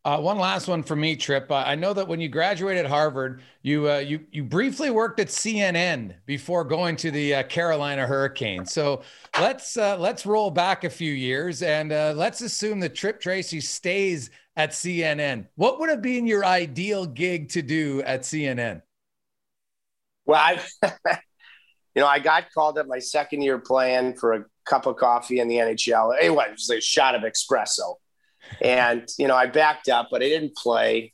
[0.05, 1.49] Uh, one last one for me, Tripp.
[1.49, 5.29] Uh, I know that when you graduated Harvard, you uh, you you briefly worked at
[5.29, 8.73] CNN before going to the uh, Carolina Hurricanes.
[8.73, 9.03] So
[9.39, 13.61] let's uh, let's roll back a few years and uh, let's assume that Tripp Tracy
[13.61, 15.47] stays at CNN.
[15.55, 18.83] What would have been your ideal gig to do at CNN?
[20.27, 20.61] Well, I,
[21.95, 25.39] you know, I got called at my second year playing for a cup of coffee
[25.39, 26.21] in the NHL.
[26.21, 27.95] It was a shot of espresso.
[28.61, 31.13] And, you know, I backed up, but I didn't play.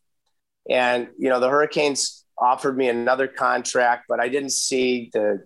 [0.69, 5.45] And, you know, the Hurricanes offered me another contract, but I didn't see the,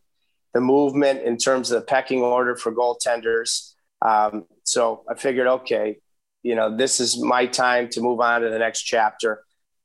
[0.54, 3.72] the movement in terms of the pecking order for goaltenders.
[4.04, 5.98] Um, so I figured, okay,
[6.42, 9.44] you know, this is my time to move on to the next chapter.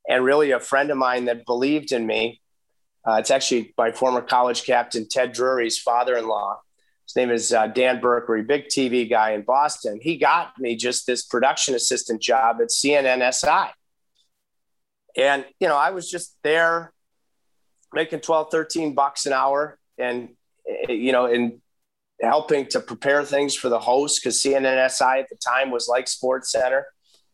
[0.09, 2.41] And really, a friend of mine that believed in me,
[3.07, 6.59] uh, it's actually my former college captain, Ted Drury's father in law.
[7.08, 9.97] His name is uh, Dan Burkery, big TV guy in Boston.
[10.01, 13.70] He got me just this production assistant job at CNNSI.
[15.16, 16.91] And, you know, I was just there
[17.93, 20.36] making 12, 13 bucks an hour and,
[20.68, 21.62] eh, you know, and
[22.22, 26.51] helping to prepare things for the host because CNNSI at the time was like Sports
[26.51, 26.88] Center.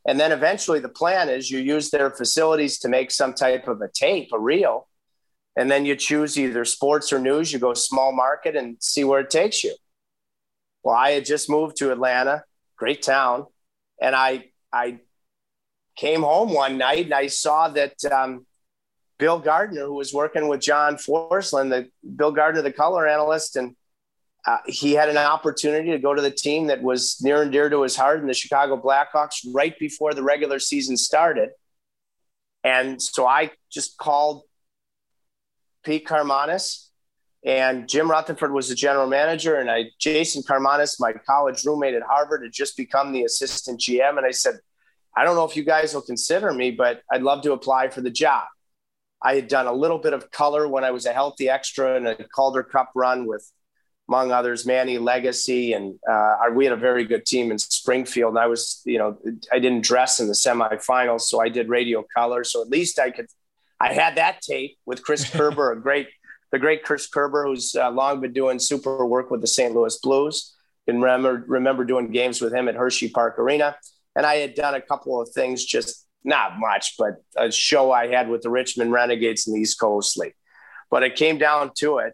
[0.08, 3.82] And then eventually the plan is you use their facilities to make some type of
[3.82, 4.88] a tape, a reel
[5.56, 7.54] and then you choose either sports or news.
[7.54, 9.76] You go small market and see where it takes you.
[10.84, 12.44] Well, I had just moved to Atlanta,
[12.78, 13.46] great town,
[14.02, 15.00] and I I
[15.96, 18.46] came home one night and I saw that um,
[19.20, 23.76] Bill Gardner, who was working with John Forslund, the Bill Gardner, the color analyst, and
[24.46, 27.70] uh, he had an opportunity to go to the team that was near and dear
[27.70, 31.50] to his heart in the Chicago Blackhawks right before the regular season started.
[32.64, 34.44] And so I just called
[35.84, 36.88] Pete Karmanos,
[37.46, 42.04] and Jim Rutherford was the general manager, and I Jason Karmanos, my college roommate at
[42.04, 44.60] Harvard, had just become the assistant GM, and I said,
[45.16, 48.02] I don't know if you guys will consider me, but I'd love to apply for
[48.02, 48.46] the job.
[49.22, 52.08] I had done a little bit of color when I was a healthy extra in
[52.08, 53.50] a Calder Cup run with,
[54.10, 58.32] among others, Manny Legace, and uh, we had a very good team in Springfield.
[58.32, 59.18] And I was, you know,
[59.52, 63.12] I didn't dress in the semifinals, so I did radio color, so at least I
[63.12, 63.28] could
[63.84, 66.08] I had that tape with Chris Kerber, a great,
[66.54, 69.76] the great Chris Kerber, who's uh, long been doing super work with the St.
[69.76, 70.56] Louis Blues.
[70.88, 73.76] Can remember remember doing games with him at Hershey Park Arena.
[74.16, 78.08] and I had done a couple of things, just not much, but a show I
[78.08, 80.36] had with the Richmond Renegades in the East Coast League.
[80.90, 82.14] But it came down to it.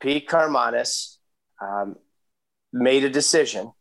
[0.00, 1.16] Pete Karmanos
[1.62, 1.96] um,
[2.72, 3.72] made a decision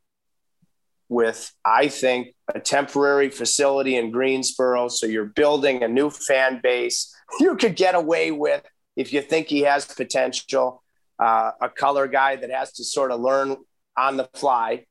[1.10, 4.88] with, I think, a temporary facility in Greensboro.
[4.88, 7.14] So you're building a new fan base.
[7.40, 8.64] You could get away with,
[8.96, 10.84] if you think he has potential,
[11.20, 13.58] uh, a color guy that has to sort of learn
[13.98, 14.86] on the fly.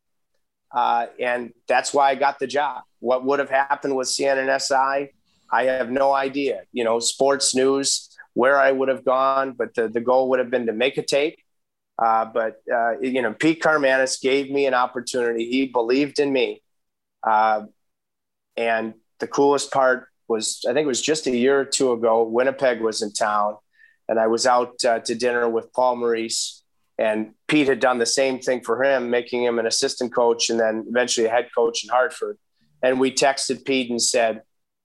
[0.71, 2.83] Uh, and that's why I got the job.
[2.99, 5.09] What would have happened with CNNSI?
[5.51, 6.63] I have no idea.
[6.73, 10.51] You know, sports news, where I would have gone, but the, the goal would have
[10.51, 11.39] been to make a tape.
[11.99, 15.51] Uh, but, uh, you know, Pete Karmanos gave me an opportunity.
[15.51, 16.63] He believed in me.
[17.27, 17.63] Uh,
[18.57, 22.23] and the coolest part was, I think it was just a year or two ago,
[22.23, 23.57] Winnipeg was in town
[24.09, 26.63] and I was out uh, to dinner with Paul Maurice,
[26.99, 30.59] and Pete had done the same thing for him, making him an assistant coach and
[30.59, 32.39] then eventually a head coach in Hartford.
[32.83, 34.43] And we texted Pete and said,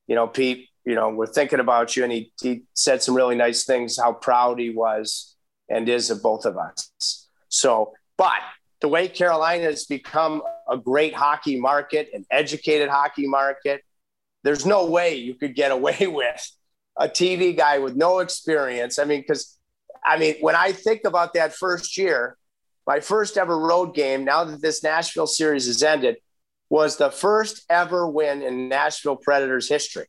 [0.08, 2.04] you know, Pete, you know, we're thinking about you.
[2.04, 5.33] And he, he said some really nice things, how proud he was
[5.70, 7.28] and is of both of us.
[7.50, 8.42] So, but
[8.82, 13.84] the way Carolina has become a great hockey market, an educated hockey market,
[14.44, 16.52] there's no way you could get away with
[16.98, 19.00] a TV guy with no experience.
[19.00, 19.58] I mean, because
[20.06, 22.38] I mean, when I think about that first year,
[22.86, 26.18] my first ever road game, now that this Nashville series has ended,
[26.70, 30.08] was the first ever win in Nashville Predators history.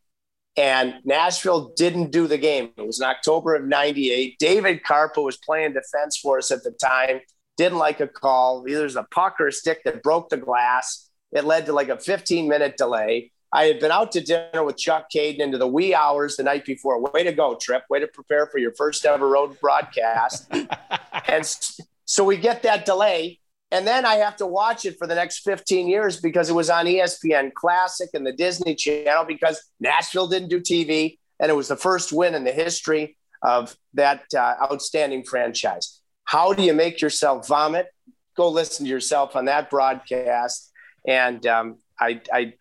[0.56, 2.70] And Nashville didn't do the game.
[2.76, 4.36] It was in October of 98.
[4.38, 7.20] David Karpa was playing defense for us at the time,
[7.56, 8.64] didn't like a call.
[8.68, 11.10] Either was a puck or a stick that broke the glass.
[11.32, 13.32] It led to like a 15 minute delay.
[13.52, 16.64] I had been out to dinner with Chuck Kaiton into the wee hours the night
[16.64, 17.00] before.
[17.00, 17.84] Way to go, Tripp.
[17.88, 20.52] Way to prepare for your first ever road broadcast.
[21.28, 21.56] and
[22.04, 23.38] so we get that delay.
[23.74, 26.70] And then I have to watch it for the next 15 years because it was
[26.70, 31.18] on ESPN Classic and the Disney Channel because Nashville didn't do TV.
[31.40, 36.00] And it was the first win in the history of that uh, outstanding franchise.
[36.22, 37.88] How do you make yourself vomit?
[38.36, 40.70] Go listen to yourself on that broadcast.
[41.04, 42.52] And um, I, I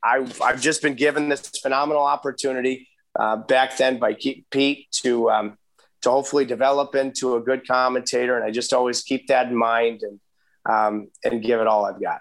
[0.00, 5.58] I've, I've just been given this phenomenal opportunity uh, back then by Pete to um,
[6.02, 10.02] to hopefully develop into a good commentator, and I just always keep that in mind
[10.02, 10.20] and
[10.66, 12.20] um, and give it all I've got.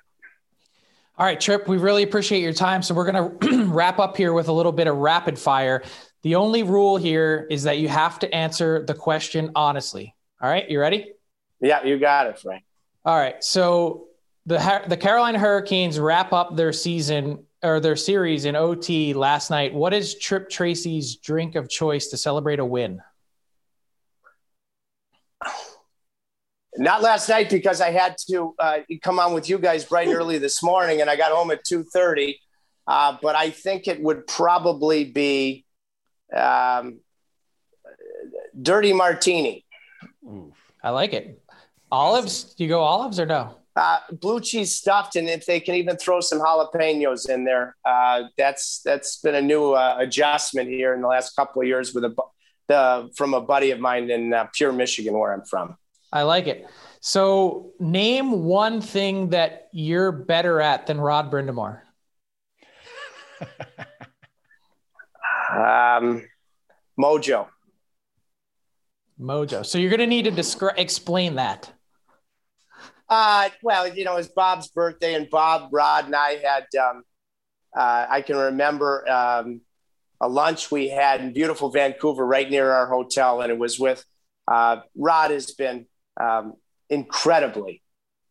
[1.17, 2.81] All right, Tripp, we really appreciate your time.
[2.81, 5.83] So we're going to wrap up here with a little bit of rapid fire.
[6.21, 10.15] The only rule here is that you have to answer the question honestly.
[10.41, 11.13] All right, you ready?
[11.59, 12.63] Yeah, you got it, Frank.
[13.03, 14.07] All right, so
[14.45, 19.73] the the Carolina Hurricanes wrap up their season or their series in OT last night.
[19.73, 23.01] What is Tripp Tracy's drink of choice to celebrate a win?
[26.79, 30.15] Not last night because I had to uh, come on with you guys bright and
[30.15, 32.39] early this morning, and I got home at two thirty.
[32.87, 35.65] Uh, but I think it would probably be
[36.33, 37.01] um,
[38.59, 39.65] dirty martini.
[40.81, 41.43] I like it.
[41.91, 42.55] Olives?
[42.55, 43.55] Do you go olives or no?
[43.75, 48.23] Uh, blue cheese stuffed, and if they can even throw some jalapenos in there, uh,
[48.37, 52.05] that's that's been a new uh, adjustment here in the last couple of years with
[52.05, 52.15] a
[52.69, 55.75] the from a buddy of mine in uh, Pure Michigan, where I'm from.
[56.11, 56.65] I like it.
[57.01, 61.81] So, name one thing that you're better at than Rod Brind'Amour.
[65.51, 66.27] um,
[66.99, 67.47] mojo.
[69.19, 69.65] Mojo.
[69.65, 71.71] So you're going to need to describe explain that.
[73.07, 76.65] Uh, well, you know, it's Bob's birthday, and Bob, Rod, and I had.
[76.79, 77.03] Um,
[77.75, 79.61] uh, I can remember um,
[80.21, 84.03] a lunch we had in beautiful Vancouver, right near our hotel, and it was with
[84.47, 85.31] uh, Rod.
[85.31, 85.87] Has been
[86.19, 86.53] um,
[86.89, 87.81] incredibly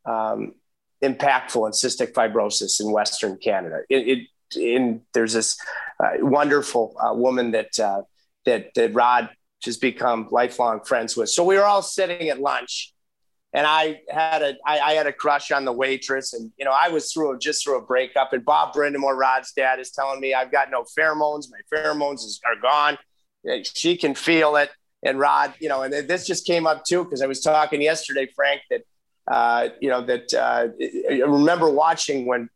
[0.04, 0.54] um,
[1.02, 3.80] impactful in cystic fibrosis in Western Canada.
[3.88, 5.58] It, it in there's this
[6.02, 8.02] uh, wonderful uh, woman that uh,
[8.44, 9.30] that that Rod
[9.64, 11.28] has become lifelong friends with.
[11.28, 12.94] So we were all sitting at lunch
[13.52, 16.72] and I had a I, I, had a crush on the waitress, and you know
[16.72, 18.32] I was through a, just through a breakup.
[18.32, 21.46] And Bob Brind'Amour, Rod's dad, is telling me I've got no pheromones.
[21.50, 22.98] My pheromones is, are gone.
[23.64, 24.70] She can feel it.
[25.02, 28.28] And Rod, you know, and this just came up too because I was talking yesterday,
[28.34, 28.82] Frank, that
[29.30, 30.68] uh, you know that uh,
[31.10, 32.48] I remember watching when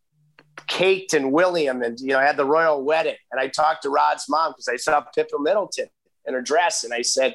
[0.66, 4.28] Kate and William and you know had the royal wedding, and I talked to Rod's
[4.28, 5.86] mom because I saw Pippa Middleton
[6.26, 7.34] in her dress, and I said,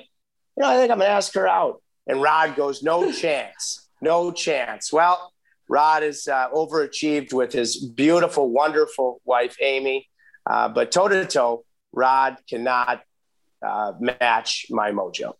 [0.58, 1.82] you know, I think I'm gonna ask her out.
[2.08, 4.92] And Rod goes, no chance, no chance.
[4.92, 5.32] Well,
[5.70, 10.10] Rod is uh, overachieved with his beautiful, wonderful wife, Amy.
[10.50, 13.02] Uh, but toe to toe, Rod cannot
[13.66, 15.34] uh, match my mojo.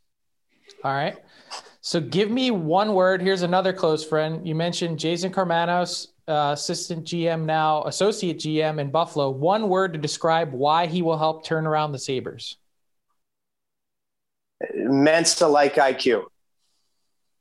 [0.84, 1.18] All right.
[1.82, 3.22] So give me one word.
[3.22, 4.46] Here's another close friend.
[4.48, 9.30] You mentioned Jason Karmanos, uh, assistant GM now, associate GM in Buffalo.
[9.30, 12.58] One word to describe why he will help turn around the Sabres.
[14.76, 16.26] Mensa like IQ.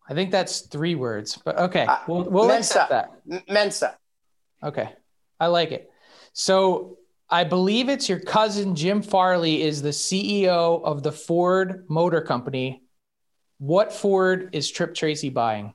[0.08, 2.86] I think that's three words, but okay, uh, we'll, we'll Mensa.
[2.88, 3.48] that.
[3.48, 3.96] Mensa.
[4.62, 4.92] Okay,
[5.40, 5.90] I like it.
[6.32, 6.98] So
[7.28, 12.82] I believe it's your cousin Jim Farley is the CEO of the Ford Motor Company.
[13.58, 15.74] What Ford is Tripp Tracy buying?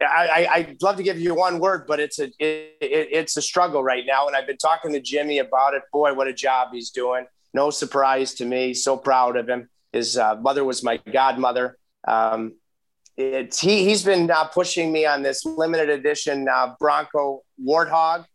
[0.00, 3.42] I, would love to give you one word, but it's a it, it, it's a
[3.42, 4.26] struggle right now.
[4.26, 5.82] And I've been talking to Jimmy about it.
[5.92, 7.26] Boy, what a job he's doing!
[7.52, 8.74] No surprise to me.
[8.74, 9.68] So proud of him.
[9.92, 11.78] His uh, mother was my godmother.
[12.06, 12.54] Um,
[13.16, 18.26] he he's been uh, pushing me on this limited edition uh, Bronco Warthog.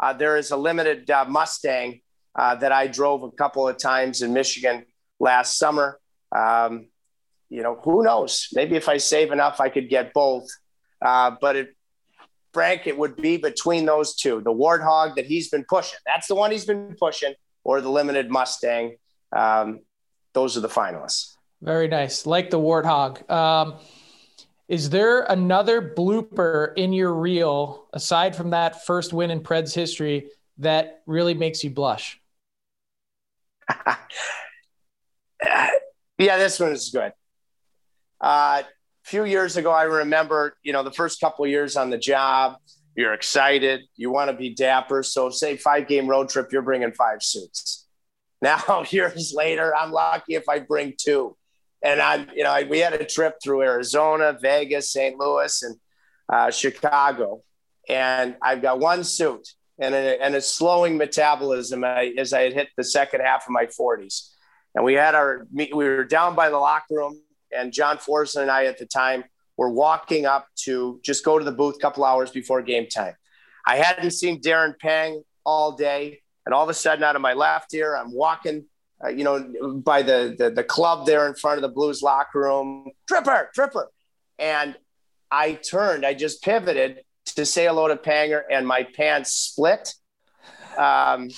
[0.00, 2.00] Uh, there is a limited uh, Mustang
[2.34, 4.84] uh, that I drove a couple of times in Michigan
[5.18, 6.00] last summer.
[6.36, 6.88] Um,
[7.48, 8.48] you know, who knows?
[8.54, 10.48] Maybe if I save enough, I could get both.
[11.02, 11.76] Uh, but it,
[12.52, 15.98] Frank, it would be between those two the Warthog that he's been pushing.
[16.06, 17.34] That's the one he's been pushing,
[17.64, 18.96] or the limited Mustang.
[19.36, 19.80] Um,
[20.32, 21.34] those are the finalists.
[21.60, 22.26] Very nice.
[22.26, 23.28] Like the Warthog.
[23.30, 23.74] Um,
[24.70, 30.30] is there another blooper in your reel, aside from that first win in Preds history,
[30.58, 32.20] that really makes you blush?
[35.44, 37.12] yeah, this one is good.
[38.20, 38.62] Uh,
[39.02, 42.58] few years ago, I remember, you know, the first couple years on the job,
[42.94, 45.02] you're excited, you want to be dapper.
[45.02, 47.88] So, say five game road trip, you're bringing five suits.
[48.40, 51.36] Now, years later, I'm lucky if I bring two.
[51.82, 55.18] And I'm, you know, we had a trip through Arizona, Vegas, St.
[55.18, 55.76] Louis, and
[56.32, 57.42] uh, Chicago.
[57.88, 62.68] And I've got one suit and a, and a slowing metabolism as I had hit
[62.76, 64.30] the second half of my 40s.
[64.74, 67.20] And we had our, we were down by the locker room
[67.52, 69.24] and John Forslund and I at the time
[69.56, 73.14] were walking up to just go to the booth a couple hours before game time.
[73.66, 77.34] I hadn't seen Darren Pang all day, and all of a sudden, out of my
[77.34, 78.64] left ear, I'm walking,
[79.02, 79.40] uh, you know,
[79.84, 82.90] by the, the the club there in front of the Blues locker room.
[83.08, 83.88] Tripper, Tripper,
[84.38, 84.76] and
[85.30, 86.04] I turned.
[86.04, 87.00] I just pivoted
[87.36, 89.94] to say hello to Panger, and my pants split.
[90.76, 91.30] Um,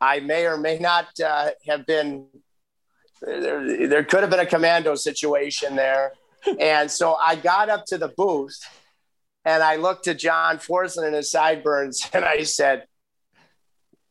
[0.00, 2.26] I may or may not uh, have been
[3.20, 6.12] there, there could have been a commando situation there.
[6.58, 8.58] and so I got up to the booth
[9.44, 12.86] and I looked to John Forslund and his sideburns and I said,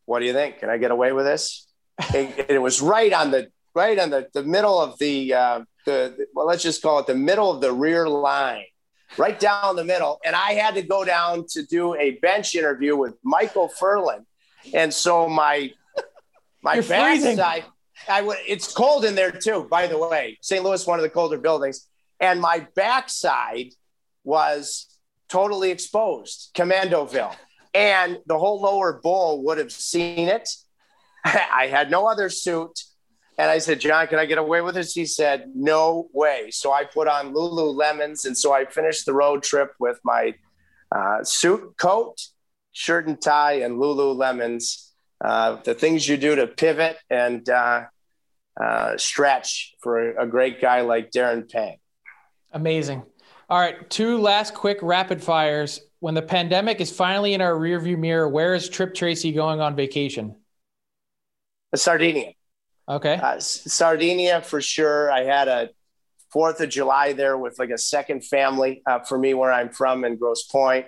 [0.05, 0.59] What do you think?
[0.59, 1.67] Can I get away with this?
[2.15, 6.27] And it was right on the right on the, the middle of the uh, the
[6.33, 8.65] well, let's just call it the middle of the rear line,
[9.17, 10.19] right down the middle.
[10.25, 14.25] And I had to go down to do a bench interview with Michael Ferland.
[14.73, 15.71] And so my
[16.61, 17.65] my backside,
[18.07, 20.37] I w- it's cold in there too, by the way.
[20.41, 20.63] St.
[20.63, 21.87] Louis, one of the colder buildings.
[22.19, 23.73] And my backside
[24.23, 24.87] was
[25.29, 27.33] totally exposed, Commandoville.
[27.73, 30.49] And the whole lower bowl would have seen it.
[31.25, 32.83] I had no other suit.
[33.37, 34.93] And I said, John, can I get away with this?
[34.93, 36.51] He said, no way.
[36.51, 38.25] So I put on Lululemons.
[38.25, 40.35] And so I finished the road trip with my
[40.91, 42.17] uh, suit, coat,
[42.73, 44.89] shirt and tie, and Lululemons
[45.23, 47.83] uh, the things you do to pivot and uh,
[48.61, 51.77] uh, stretch for a, a, great guy like Darren Pang.
[52.53, 53.03] Amazing.
[53.49, 55.81] All right, two last quick rapid fires.
[55.99, 59.75] When the pandemic is finally in our rearview mirror, where is Tripp Tracy going on
[59.75, 60.35] vacation?
[61.75, 62.33] Sardinia.
[62.87, 63.15] Okay.
[63.15, 65.11] Uh, Sardinia for sure.
[65.11, 65.69] I had a
[66.31, 70.05] Fourth of July there with like a second family uh, for me where I'm from
[70.05, 70.85] in Grosse Pointe.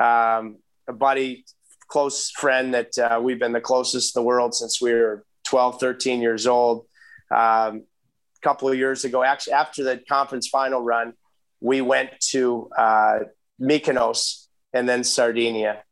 [0.00, 1.44] Um, a buddy
[1.88, 5.80] close friend that uh, we've been the closest in the world since we were 12,
[5.80, 6.86] 13 years old.
[7.30, 11.14] Um, a couple of years ago, actually, after the conference final run,
[11.60, 13.18] we went to uh,
[13.60, 15.82] Mykonos and then Sardinia.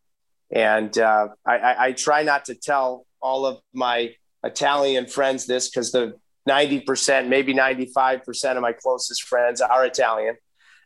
[0.52, 4.14] And uh, I, I, I try not to tell all of my
[4.44, 6.14] Italian friends this because the
[6.48, 10.36] 90%, maybe 95% of my closest friends are Italian,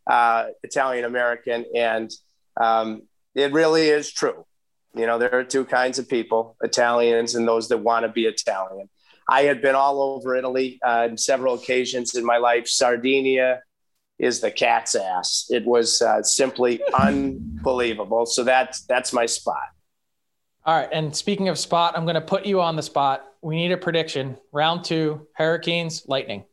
[0.06, 1.66] uh, Italian American.
[1.74, 2.10] And
[2.60, 3.02] um,
[3.34, 4.46] it really is true.
[4.94, 8.24] You know, there are two kinds of people Italians and those that want to be
[8.24, 8.88] Italian.
[9.28, 12.66] I had been all over Italy uh, on several occasions in my life.
[12.66, 13.60] Sardinia
[14.18, 15.46] is the cat's ass.
[15.50, 18.26] It was uh, simply unbelievable.
[18.26, 19.68] So that's that's my spot.
[20.70, 20.88] All right.
[20.92, 23.24] And speaking of spot, I'm going to put you on the spot.
[23.42, 24.36] We need a prediction.
[24.52, 26.44] Round two: Hurricanes, Lightning.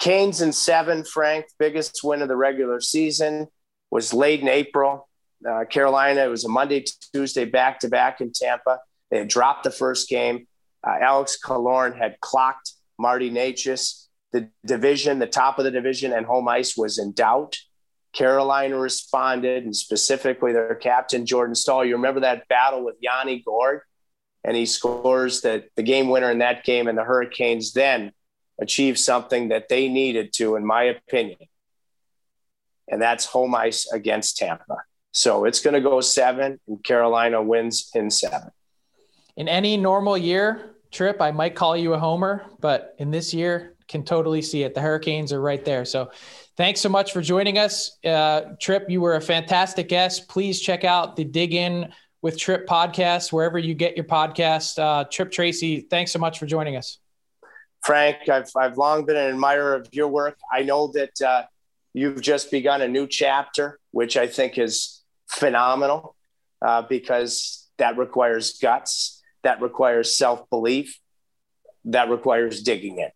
[0.00, 3.46] Canes in seven, Frank, biggest win of the regular season
[3.92, 5.08] was late in April.
[5.48, 8.80] Uh, Carolina, it was a Monday, Tuesday back to back in Tampa.
[9.12, 10.48] They had dropped the first game.
[10.84, 14.08] Uh, Alex Killorn had clocked Marty Necas.
[14.32, 17.58] the division, the top of the division, and home ice was in doubt.
[18.14, 21.84] Carolina responded, and specifically their captain, Jordan Staal.
[21.84, 23.82] You remember that battle with Yanni Gourde?
[24.44, 28.12] And he scores the, the game winner in that game, and the Hurricanes then
[28.60, 31.38] achieve something that they needed to, in my opinion.
[32.88, 34.76] And that's home ice against Tampa.
[35.12, 38.50] So it's going to go seven, and Carolina wins in seven.
[39.36, 43.74] In any normal year, Tripp, I might call you a homer, but in this year,
[43.88, 44.74] can totally see it.
[44.74, 45.84] The Hurricanes are right there.
[45.84, 46.10] So
[46.56, 47.98] thanks so much for joining us.
[48.04, 50.28] Uh, Tripp, you were a fantastic guest.
[50.28, 51.92] Please check out the Dig In
[52.22, 54.78] with Tripp podcast, wherever you get your podcast.
[54.78, 56.98] Uh, Tripp Tracy, thanks so much for joining us.
[57.82, 60.38] Frank, I've, I've long been an admirer of your work.
[60.50, 61.42] I know that uh,
[61.92, 66.16] you've just begun a new chapter, which I think is phenomenal
[66.64, 70.98] uh, because that requires guts, that requires self belief,
[71.84, 73.10] that requires digging in.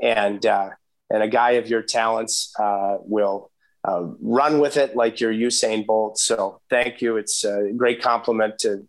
[0.00, 0.70] And, uh,
[1.10, 3.50] and a guy of your talents uh, will
[3.86, 6.18] uh, run with it like you're Usain Bolt.
[6.18, 7.16] So thank you.
[7.16, 8.86] It's a great compliment to,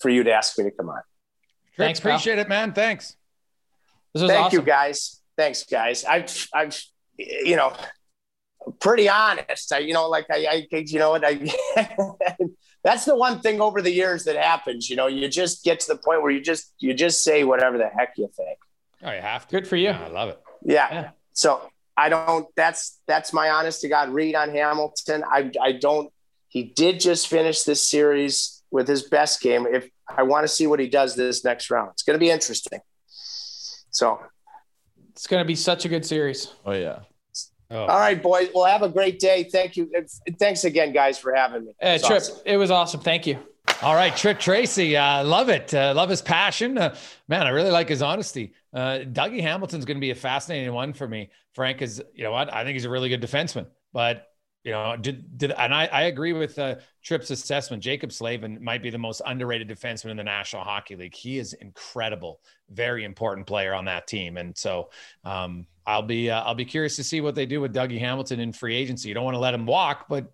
[0.00, 1.02] for you to ask me to come on.
[1.76, 2.42] Thanks, appreciate pal.
[2.42, 2.72] it, man.
[2.72, 3.16] Thanks.
[4.16, 4.58] Thank awesome.
[4.58, 5.20] you, guys.
[5.36, 6.04] Thanks, guys.
[6.04, 6.82] I've, I've,
[7.16, 7.72] you know,
[8.80, 9.72] pretty honest.
[9.72, 11.50] I, you know, like I, I you know what, I,
[12.84, 14.90] that's the one thing over the years that happens.
[14.90, 17.78] You know, you just get to the point where you just, you just say whatever
[17.78, 18.58] the heck you think.
[19.02, 19.56] Oh, you have to.
[19.56, 19.84] Good for you.
[19.84, 20.40] Yeah, I love it.
[20.62, 20.88] Yeah.
[20.92, 21.10] yeah.
[21.32, 22.46] So I don't.
[22.56, 25.24] That's that's my honest to God read on Hamilton.
[25.24, 26.12] I I don't.
[26.48, 29.66] He did just finish this series with his best game.
[29.70, 32.30] If I want to see what he does this next round, it's going to be
[32.30, 32.80] interesting.
[33.90, 34.20] So
[35.10, 36.52] it's going to be such a good series.
[36.64, 37.00] Oh yeah.
[37.70, 37.82] Oh.
[37.82, 38.48] All right, boys.
[38.52, 39.44] Well, have a great day.
[39.44, 39.90] Thank you.
[40.40, 41.72] Thanks again, guys, for having me.
[41.80, 42.38] Uh, Tripp, awesome.
[42.44, 43.00] it was awesome.
[43.00, 43.38] Thank you.
[43.82, 44.94] All right, Tripp Tracy.
[44.94, 45.72] Uh, love it.
[45.72, 46.76] Uh, love his passion.
[46.76, 46.94] Uh,
[47.28, 48.52] man, I really like his honesty.
[48.74, 51.30] Uh, Dougie Hamilton's going to be a fascinating one for me.
[51.54, 52.52] Frank is, you know what?
[52.52, 54.26] I think he's a really good defenseman, but
[54.64, 57.82] you know, did did and I, I agree with uh, Tripp's assessment.
[57.82, 61.14] Jaccob Slavin might be the most underrated defenseman in the National Hockey League.
[61.14, 64.90] He is incredible, very important player on that team, and so
[65.24, 68.40] um, I'll be uh, I'll be curious to see what they do with Dougie Hamilton
[68.40, 69.08] in free agency.
[69.08, 70.30] You don't want to let him walk, but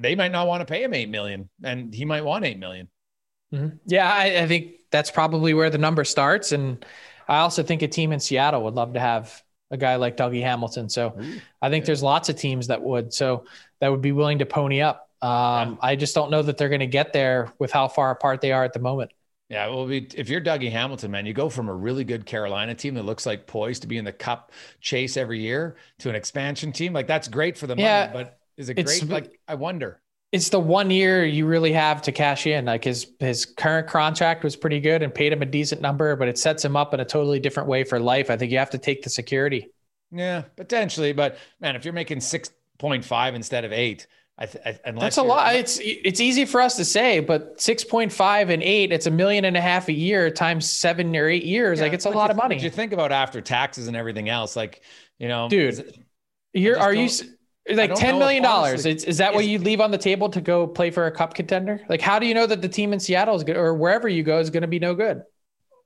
[0.00, 2.88] they might not want to pay him eight million, and he might want eight million.
[3.52, 3.76] Mm-hmm.
[3.86, 6.84] Yeah, I, I think that's probably where the number starts, and
[7.28, 10.42] I also think a team in Seattle would love to have a guy like Dougie
[10.42, 10.88] Hamilton.
[10.88, 11.86] So Ooh, I think yeah.
[11.86, 13.12] there's lots of teams that would.
[13.12, 13.44] So
[13.80, 15.10] that would be willing to pony up.
[15.20, 15.76] Um, yeah.
[15.82, 18.52] I just don't know that they're going to get there with how far apart they
[18.52, 19.10] are at the moment.
[19.48, 22.94] Yeah, well, if you're Dougie Hamilton, man, you go from a really good Carolina team
[22.94, 26.70] that looks like poised to be in the Cup chase every year to an expansion
[26.70, 26.92] team.
[26.92, 29.08] Like that's great for the money, yeah, but is it great?
[29.08, 32.66] Like I wonder it's the one year you really have to cash in.
[32.66, 36.28] Like his his current contract was pretty good and paid him a decent number, but
[36.28, 38.30] it sets him up in a totally different way for life.
[38.30, 39.70] I think you have to take the security.
[40.10, 44.06] Yeah, potentially, but man, if you're making six point five instead of eight,
[44.38, 45.54] I th- I, that's a lot.
[45.54, 49.10] It's it's easy for us to say, but six point five and eight, it's a
[49.10, 51.78] million and a half a year times seven or eight years.
[51.78, 52.56] Yeah, like it's a lot you, of money.
[52.56, 54.82] Did you think about after taxes and everything else, like
[55.18, 56.04] you know, dude,
[56.52, 57.08] you're are you?
[57.76, 58.86] Like ten million dollars.
[58.86, 61.34] Is, is that what you leave on the table to go play for a cup
[61.34, 61.80] contender?
[61.88, 64.22] Like, how do you know that the team in Seattle is good or wherever you
[64.22, 65.22] go is going to be no good?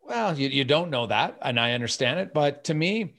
[0.05, 2.35] Well, you, you don't know that, and I understand it.
[2.35, 3.15] But to me,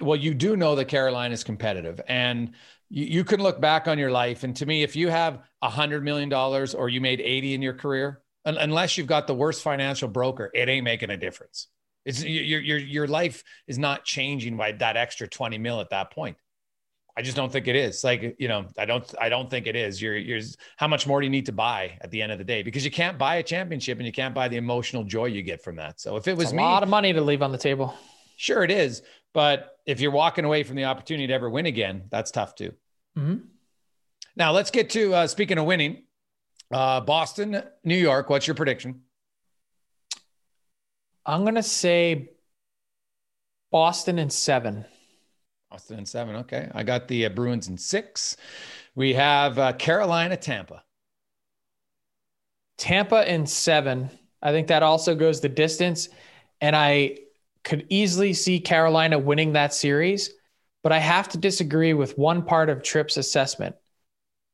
[0.00, 2.52] well, you do know that Carolina is competitive, and
[2.88, 4.42] you, you can look back on your life.
[4.44, 7.62] And to me, if you have a hundred million dollars or you made eighty in
[7.62, 11.68] your career, unless you've got the worst financial broker, it ain't making a difference.
[12.04, 16.12] It's your your your life is not changing by that extra twenty mil at that
[16.12, 16.36] point.
[17.16, 18.04] I just don't think it is.
[18.04, 20.02] Like, you know, I don't I don't think it is.
[20.02, 20.40] You're you're
[20.76, 22.62] how much more do you need to buy at the end of the day?
[22.62, 25.62] Because you can't buy a championship and you can't buy the emotional joy you get
[25.62, 25.98] from that.
[25.98, 27.94] So if it was me, a lot of money to leave on the table.
[28.36, 29.02] Sure it is.
[29.32, 32.72] But if you're walking away from the opportunity to ever win again, that's tough too.
[33.16, 33.36] Mm-hmm.
[34.36, 36.02] Now let's get to uh, speaking of winning.
[36.70, 38.28] Uh, Boston, New York.
[38.28, 39.02] What's your prediction?
[41.24, 42.30] I'm gonna say
[43.70, 44.84] Boston in seven.
[45.70, 46.36] Boston in seven.
[46.36, 46.70] Okay.
[46.74, 48.36] I got the uh, Bruins in six.
[48.94, 50.82] We have uh, Carolina, Tampa.
[52.78, 54.10] Tampa in seven.
[54.42, 56.08] I think that also goes the distance.
[56.60, 57.18] And I
[57.64, 60.30] could easily see Carolina winning that series.
[60.82, 63.74] But I have to disagree with one part of Tripp's assessment.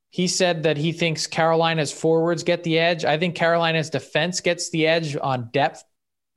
[0.08, 3.04] He said that he thinks Carolina's forwards get the edge.
[3.04, 5.84] I think Carolina's defense gets the edge on depth.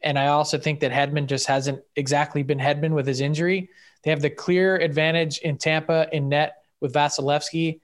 [0.02, 3.70] And I also think that Hedman just hasn't exactly been Hedman with his injury.
[4.06, 7.82] They have the clear advantage in Tampa in net with Vasilevskiy.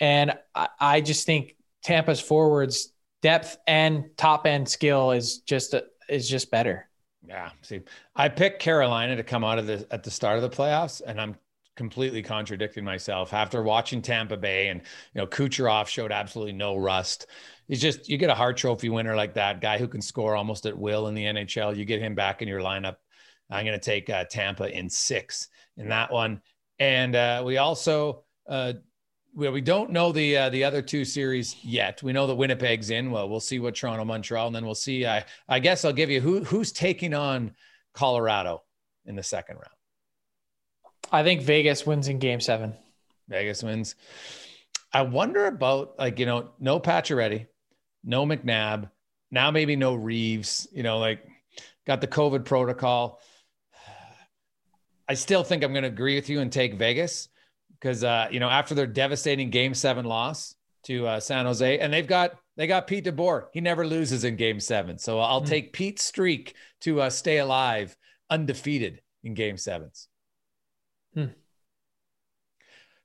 [0.00, 5.84] And I, I just think Tampa's forwards depth and top end skill is just a,
[6.08, 6.88] is just better.
[7.26, 7.50] Yeah.
[7.60, 7.82] See,
[8.16, 11.20] I picked Carolina to come out of the at the start of the playoffs, and
[11.20, 11.36] I'm
[11.76, 14.80] completely contradicting myself after watching Tampa Bay and
[15.14, 17.26] you know Kucherov showed absolutely no rust.
[17.68, 20.66] He's just you get a Hart Trophy winner like that guy who can score almost
[20.66, 21.76] at will in the NHL.
[21.76, 22.96] You get him back in your lineup.
[23.52, 26.40] I'm going to take uh, Tampa in six in that one,
[26.78, 28.74] and uh, we also uh,
[29.34, 32.02] we, we don't know the uh, the other two series yet.
[32.02, 33.10] We know that Winnipeg's in.
[33.10, 35.06] Well, we'll see what Toronto, Montreal, and then we'll see.
[35.06, 37.54] I I guess I'll give you who who's taking on
[37.94, 38.62] Colorado
[39.04, 39.68] in the second round.
[41.10, 42.74] I think Vegas wins in Game Seven.
[43.28, 43.94] Vegas wins.
[44.92, 47.46] I wonder about like you know no Pacioretty,
[48.04, 48.90] no McNabb,
[49.30, 50.68] now maybe no Reaves.
[50.72, 51.26] You know like
[51.86, 53.20] got the COVID protocol.
[55.08, 57.28] I still think I'm going to agree with you and take Vegas
[57.80, 60.54] because uh, you know after their devastating Game Seven loss
[60.84, 63.46] to uh, San Jose, and they've got they got Pete DeBoer.
[63.52, 65.46] He never loses in Game Seven, so I'll mm.
[65.46, 67.96] take Pete's streak to uh, stay alive
[68.30, 70.08] undefeated in Game Sevens.
[71.14, 71.26] Hmm.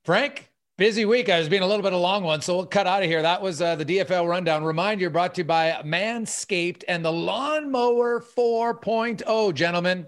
[0.04, 1.30] Frank, busy week.
[1.30, 3.10] I was being a little bit of a long one, so we'll cut out of
[3.10, 3.22] here.
[3.22, 4.64] That was uh, the DFO rundown.
[4.64, 9.54] Remind you, brought to you by Manscaped and the Lawnmower 4.0.
[9.54, 10.08] Gentlemen,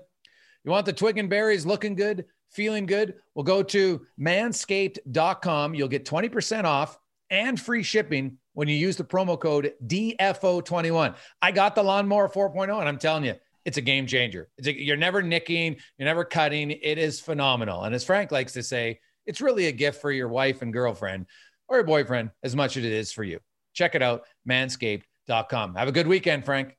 [0.63, 2.25] you want the twig and berries looking good?
[2.51, 3.15] feeling good?
[3.35, 5.75] Well, go to manscaped.com.
[5.75, 6.97] You'll get 20% off
[7.29, 11.15] and free shipping when you use the promo code DFO21.
[11.41, 14.49] I got the lawnmower 4.0, and I'm telling you, it's a game changer.
[14.65, 16.71] A, you're never nicking, you're never cutting.
[16.71, 17.83] It is phenomenal.
[17.83, 21.27] And as Frank likes to say, it's really a gift for your wife and girlfriend
[21.67, 23.39] or your boyfriend as much as it is for you.
[23.73, 25.75] Check it out, manscaped.com.
[25.75, 26.75] Have a good weekend, Frank.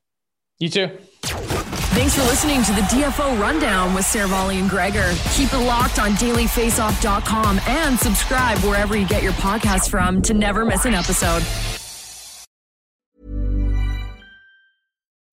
[0.59, 0.99] You too.
[1.93, 5.13] Thanks for listening to the DFO Rundown with Seravalli and Gregor.
[5.33, 10.65] Keep it locked on dailyfaceoff.com and subscribe wherever you get your podcasts from to never
[10.65, 11.80] miss an episode.